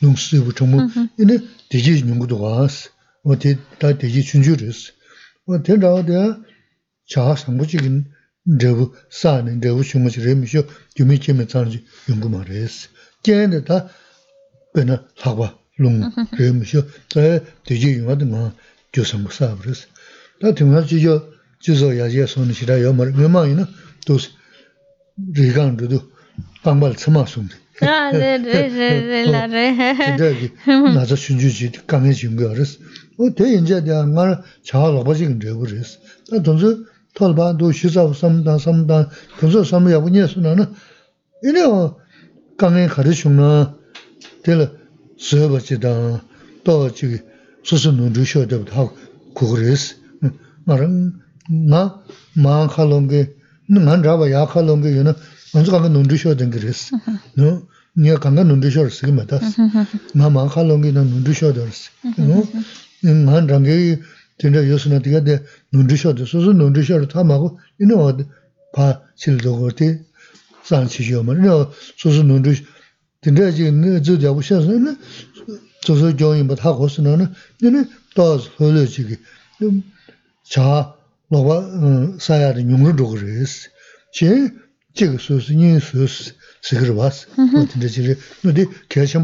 룽세부 0.00 0.54
좀 0.54 0.74
이네 1.18 1.38
되지 1.68 2.02
능구도 2.04 2.40
와스 2.40 2.90
어디 3.24 3.58
다 3.78 3.96
되지 3.96 4.22
준주르스 4.22 4.92
어 5.46 5.62
된다데 5.62 6.34
자 7.06 7.34
상부적인 7.34 8.06
저부 8.60 8.94
사는 9.10 9.60
저부 9.60 9.82
shum지 9.82 10.20
레미쇼 10.20 10.66
주미치메 10.94 11.46
찬지 11.46 11.84
연구 12.08 12.28
말했어 12.30 12.88
걔네 13.22 13.64
다 13.64 13.88
베나 14.74 15.04
하고 15.18 15.48
룽 15.76 16.00
레미쇼 16.38 16.82
저 17.08 17.40
되지 17.64 17.98
용하든 17.98 18.30
뭐 18.30 18.52
교선 18.92 19.22
못 19.22 19.32
사버렸어 19.32 19.86
다 20.40 20.54
등하지 20.54 21.02
저 21.02 21.28
주소 21.60 21.98
야지에 21.98 22.26
손이 22.26 22.54
시라 22.54 22.80
요말 22.80 23.12
몇만이나 25.14 25.14
또 25.20 25.40
rīgāng 25.40 25.76
rīdū 25.80 25.98
bāngbāl 26.64 26.94
tsima 26.96 27.24
sūngdi. 27.28 27.56
Rā, 27.80 28.12
rī, 28.12 28.30
rī, 28.44 28.62
rī, 28.74 28.88
rī, 29.08 29.20
lā, 29.32 29.42
rī. 29.48 29.64
Tindā 30.00 30.30
kī 30.36 30.48
nāca 30.96 31.16
shūnchū 31.16 31.50
chī 31.56 31.68
kāngi 31.88 32.14
chīngi 32.16 32.46
wā 32.46 32.54
rīs. 32.56 32.76
O 33.20 33.30
tē 33.32 33.48
yīnchā 33.48 33.80
tī 33.84 33.96
ngā 34.12 34.26
rā 34.28 34.36
chā 34.64 34.80
lāpa 34.80 35.16
chī 35.16 35.28
kī 35.30 35.48
rīgu 35.48 35.70
rīs. 35.72 35.96
Tā 36.28 36.40
tōnsu 36.44 36.72
tolba 37.14 37.52
do 37.52 37.72
shiza 37.72 38.06
samda 38.14 38.58
samda 38.58 39.10
kunzo 39.38 39.64
samu 39.64 39.90
yabu 39.90 40.08
nye 40.08 40.28
su 40.28 40.40
na 40.40 40.54
na 40.54 40.66
ine 41.42 41.64
o 41.66 41.96
kange 42.56 42.88
khari 42.88 43.14
shung 43.14 43.36
na 43.36 43.74
tila 44.42 44.70
suyo 45.16 45.48
bachi 45.48 45.76
da 45.78 46.20
to 46.64 46.90
chigi 46.90 47.20
susu 47.62 47.92
nundu 47.92 48.24
shio 48.24 48.46
debu 48.46 48.64
ta 48.64 48.88
kukuris 49.34 49.96
mara 50.66 50.86
nga 50.86 51.82
maa 52.36 52.68
kha 52.68 52.84
longi 52.84 53.22
nga 53.24 53.33
ngan 53.69 54.03
rāba 54.03 54.27
yākha 54.29 54.61
lōngi 54.61 54.93
yu 54.95 55.03
na 55.03 55.13
ngānsu 55.53 55.71
kāngā 55.73 55.89
nōndrī 55.89 56.17
shō 56.21 56.35
dāngi 56.37 56.61
rīs. 56.61 56.81
Nō, 57.39 57.51
niyā 57.97 58.17
kāngā 58.21 58.43
nōndrī 58.45 58.69
shō 58.75 58.85
rīs 58.85 58.99
kī 59.01 59.13
mā 59.15 59.25
tās. 59.29 59.55
Ngā 60.13 60.29
mākha 60.29 60.65
lōngi 60.67 60.91
na 60.93 61.05
nōndrī 61.07 61.33
shō 61.39 61.51
dā 61.55 61.65
rīs. 61.65 61.89
Nō, 62.19 62.43
ngān 63.05 63.49
rāngi 63.49 64.01
tīndā 64.41 64.61
yōsu 64.69 64.91
na 64.93 64.99
tīgā 65.01 65.23
dā 65.25 65.39
nōndrī 65.73 65.97
shō 65.97 66.13
dā. 66.17 66.27
Sōsō 66.29 66.53
nōndrī 66.59 66.85
shō 66.85 67.01
rī 67.01 67.09
tā 67.09 67.25
mā 67.25 67.39
gu, 67.41 67.53
inā 67.81 67.97
wā 67.97 68.11
pā 68.75 68.89
chīl 69.17 69.39
dō 69.41 69.53
gōr 69.61 69.73
tī 69.79 69.91
sāng 70.67 70.89
chī 70.91 71.07
shō 71.09 71.23
mā. 71.25 71.37
Inā 71.39 71.55
wā 71.55 71.65
sōsō 71.97 72.21
nōndrī 72.27 72.59
shō, 72.59 72.67
tīndā 73.25 73.49
jī 73.55 73.71
nā 73.73 73.97
dzū 73.97 74.19
dā 74.21 74.35
gu 74.35 74.45
shā 74.45 74.61
sō 74.61 74.77
na, 74.83 74.93
sōsō 75.87 76.13
gyōng 76.19 76.37
yī 76.41 76.45
mā 76.45 76.59
tā 76.59 76.69
gō 76.75 76.91
sō 76.91 77.07
na 77.07 77.15
na, 77.23 77.31
inā 77.63 77.87
tās 78.13 78.49
hō 78.59 78.69
lō 78.75 78.85
chī 78.91 79.07
kī, 79.09 79.17
chā 80.51 80.67
loba 81.31 82.19
saya 82.19 82.53
de 82.53 82.63
nyungru 82.63 82.93
chiga 84.15 85.19
susu 85.19 85.53
susu 85.81 86.33
sikir 86.61 86.91
tinda 87.69 87.87
chiri 87.89 88.15
kaya 88.89 89.19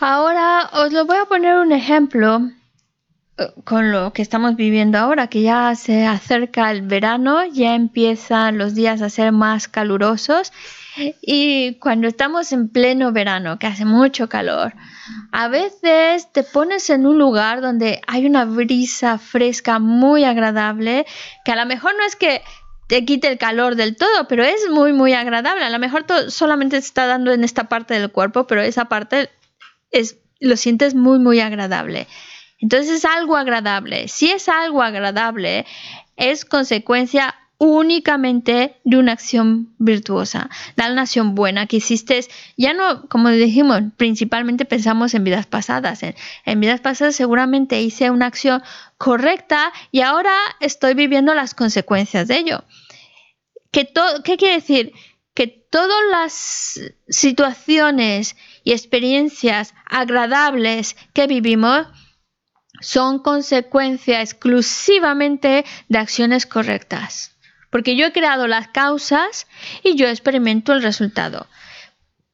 Ahora 0.00 0.68
os 0.72 0.92
lo 0.92 1.06
voy 1.06 1.16
a 1.16 1.26
poner 1.26 1.56
un 1.56 1.70
ejemplo 1.70 2.50
eh, 3.38 3.52
con 3.64 3.92
lo 3.92 4.12
que 4.12 4.20
estamos 4.20 4.56
viviendo 4.56 4.98
ahora, 4.98 5.28
que 5.28 5.42
ya 5.42 5.74
se 5.76 6.06
acerca 6.06 6.70
el 6.72 6.82
verano, 6.82 7.46
ya 7.46 7.76
empiezan 7.76 8.58
los 8.58 8.74
días 8.74 9.00
a 9.00 9.08
ser 9.08 9.30
más 9.30 9.68
calurosos 9.68 10.52
y 10.96 11.74
cuando 11.78 12.08
estamos 12.08 12.52
en 12.52 12.68
pleno 12.68 13.12
verano, 13.12 13.58
que 13.58 13.66
hace 13.66 13.84
mucho 13.84 14.28
calor, 14.28 14.74
a 15.30 15.48
veces 15.48 16.30
te 16.32 16.42
pones 16.42 16.90
en 16.90 17.06
un 17.06 17.18
lugar 17.18 17.60
donde 17.60 18.00
hay 18.06 18.26
una 18.26 18.44
brisa 18.44 19.18
fresca 19.18 19.78
muy 19.78 20.24
agradable, 20.24 21.06
que 21.44 21.52
a 21.52 21.56
lo 21.56 21.66
mejor 21.66 21.94
no 21.96 22.04
es 22.04 22.16
que 22.16 22.42
te 22.88 23.04
quite 23.04 23.28
el 23.28 23.38
calor 23.38 23.74
del 23.76 23.96
todo, 23.96 24.28
pero 24.28 24.44
es 24.44 24.68
muy, 24.68 24.92
muy 24.92 25.14
agradable. 25.14 25.64
A 25.64 25.70
lo 25.70 25.78
mejor 25.78 26.04
solamente 26.28 26.80
se 26.80 26.88
está 26.88 27.06
dando 27.06 27.32
en 27.32 27.42
esta 27.42 27.64
parte 27.64 27.98
del 27.98 28.10
cuerpo, 28.10 28.46
pero 28.46 28.60
esa 28.60 28.86
parte 28.86 29.30
es, 29.90 30.18
lo 30.40 30.56
sientes 30.56 30.94
muy, 30.94 31.18
muy 31.18 31.40
agradable. 31.40 32.06
Entonces 32.58 32.90
es 32.90 33.04
algo 33.04 33.36
agradable. 33.36 34.08
Si 34.08 34.30
es 34.30 34.48
algo 34.48 34.82
agradable, 34.82 35.64
es 36.16 36.44
consecuencia 36.44 37.34
únicamente 37.64 38.80
de 38.82 38.96
una 38.96 39.12
acción 39.12 39.72
virtuosa, 39.78 40.50
de 40.76 40.90
una 40.90 41.02
acción 41.02 41.36
buena 41.36 41.68
que 41.68 41.76
hiciste. 41.76 42.26
Ya 42.56 42.74
no, 42.74 43.08
como 43.08 43.28
dijimos, 43.28 43.82
principalmente 43.96 44.64
pensamos 44.64 45.14
en 45.14 45.22
vidas 45.22 45.46
pasadas. 45.46 46.02
En, 46.02 46.60
vidas 46.60 46.80
pasadas 46.80 47.14
seguramente 47.14 47.80
hice 47.80 48.10
una 48.10 48.26
acción 48.26 48.64
correcta 48.98 49.72
y 49.92 50.00
ahora 50.00 50.34
estoy 50.58 50.94
viviendo 50.94 51.34
las 51.34 51.54
consecuencias 51.54 52.26
de 52.26 52.38
ello. 52.38 52.64
¿Qué 53.70 53.86
quiere 54.36 54.54
decir? 54.54 54.92
Que 55.32 55.46
todas 55.46 56.02
las 56.10 56.80
situaciones 57.08 58.36
y 58.64 58.72
experiencias 58.72 59.72
agradables 59.86 60.96
que 61.14 61.28
vivimos 61.28 61.86
son 62.80 63.20
consecuencia 63.20 64.20
exclusivamente 64.20 65.64
de 65.88 65.98
acciones 65.98 66.44
correctas. 66.44 67.31
Porque 67.72 67.96
yo 67.96 68.04
he 68.04 68.12
creado 68.12 68.46
las 68.46 68.68
causas 68.68 69.46
y 69.82 69.96
yo 69.96 70.06
experimento 70.06 70.74
el 70.74 70.82
resultado. 70.82 71.46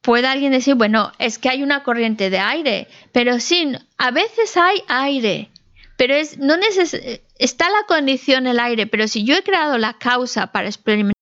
Puede 0.01 0.27
alguien 0.27 0.51
decir, 0.51 0.75
bueno, 0.75 1.13
es 1.17 1.39
que 1.39 1.47
hay 1.47 1.63
una 1.63 1.81
corriente 1.83 2.29
de 2.29 2.39
aire, 2.39 2.87
pero 3.13 3.39
sí, 3.39 3.71
a 3.97 4.11
veces 4.11 4.57
hay 4.57 4.83
aire, 4.89 5.49
pero 5.95 6.13
es, 6.13 6.37
no 6.39 6.57
neces 6.57 6.93
está 7.37 7.69
la 7.69 7.85
condición 7.87 8.47
el 8.47 8.59
aire, 8.59 8.85
pero 8.85 9.07
si 9.07 9.23
yo 9.23 9.35
he 9.35 9.43
creado 9.43 9.77
la 9.77 9.93
causa 9.93 10.51
para 10.51 10.67
experimentar 10.67 11.18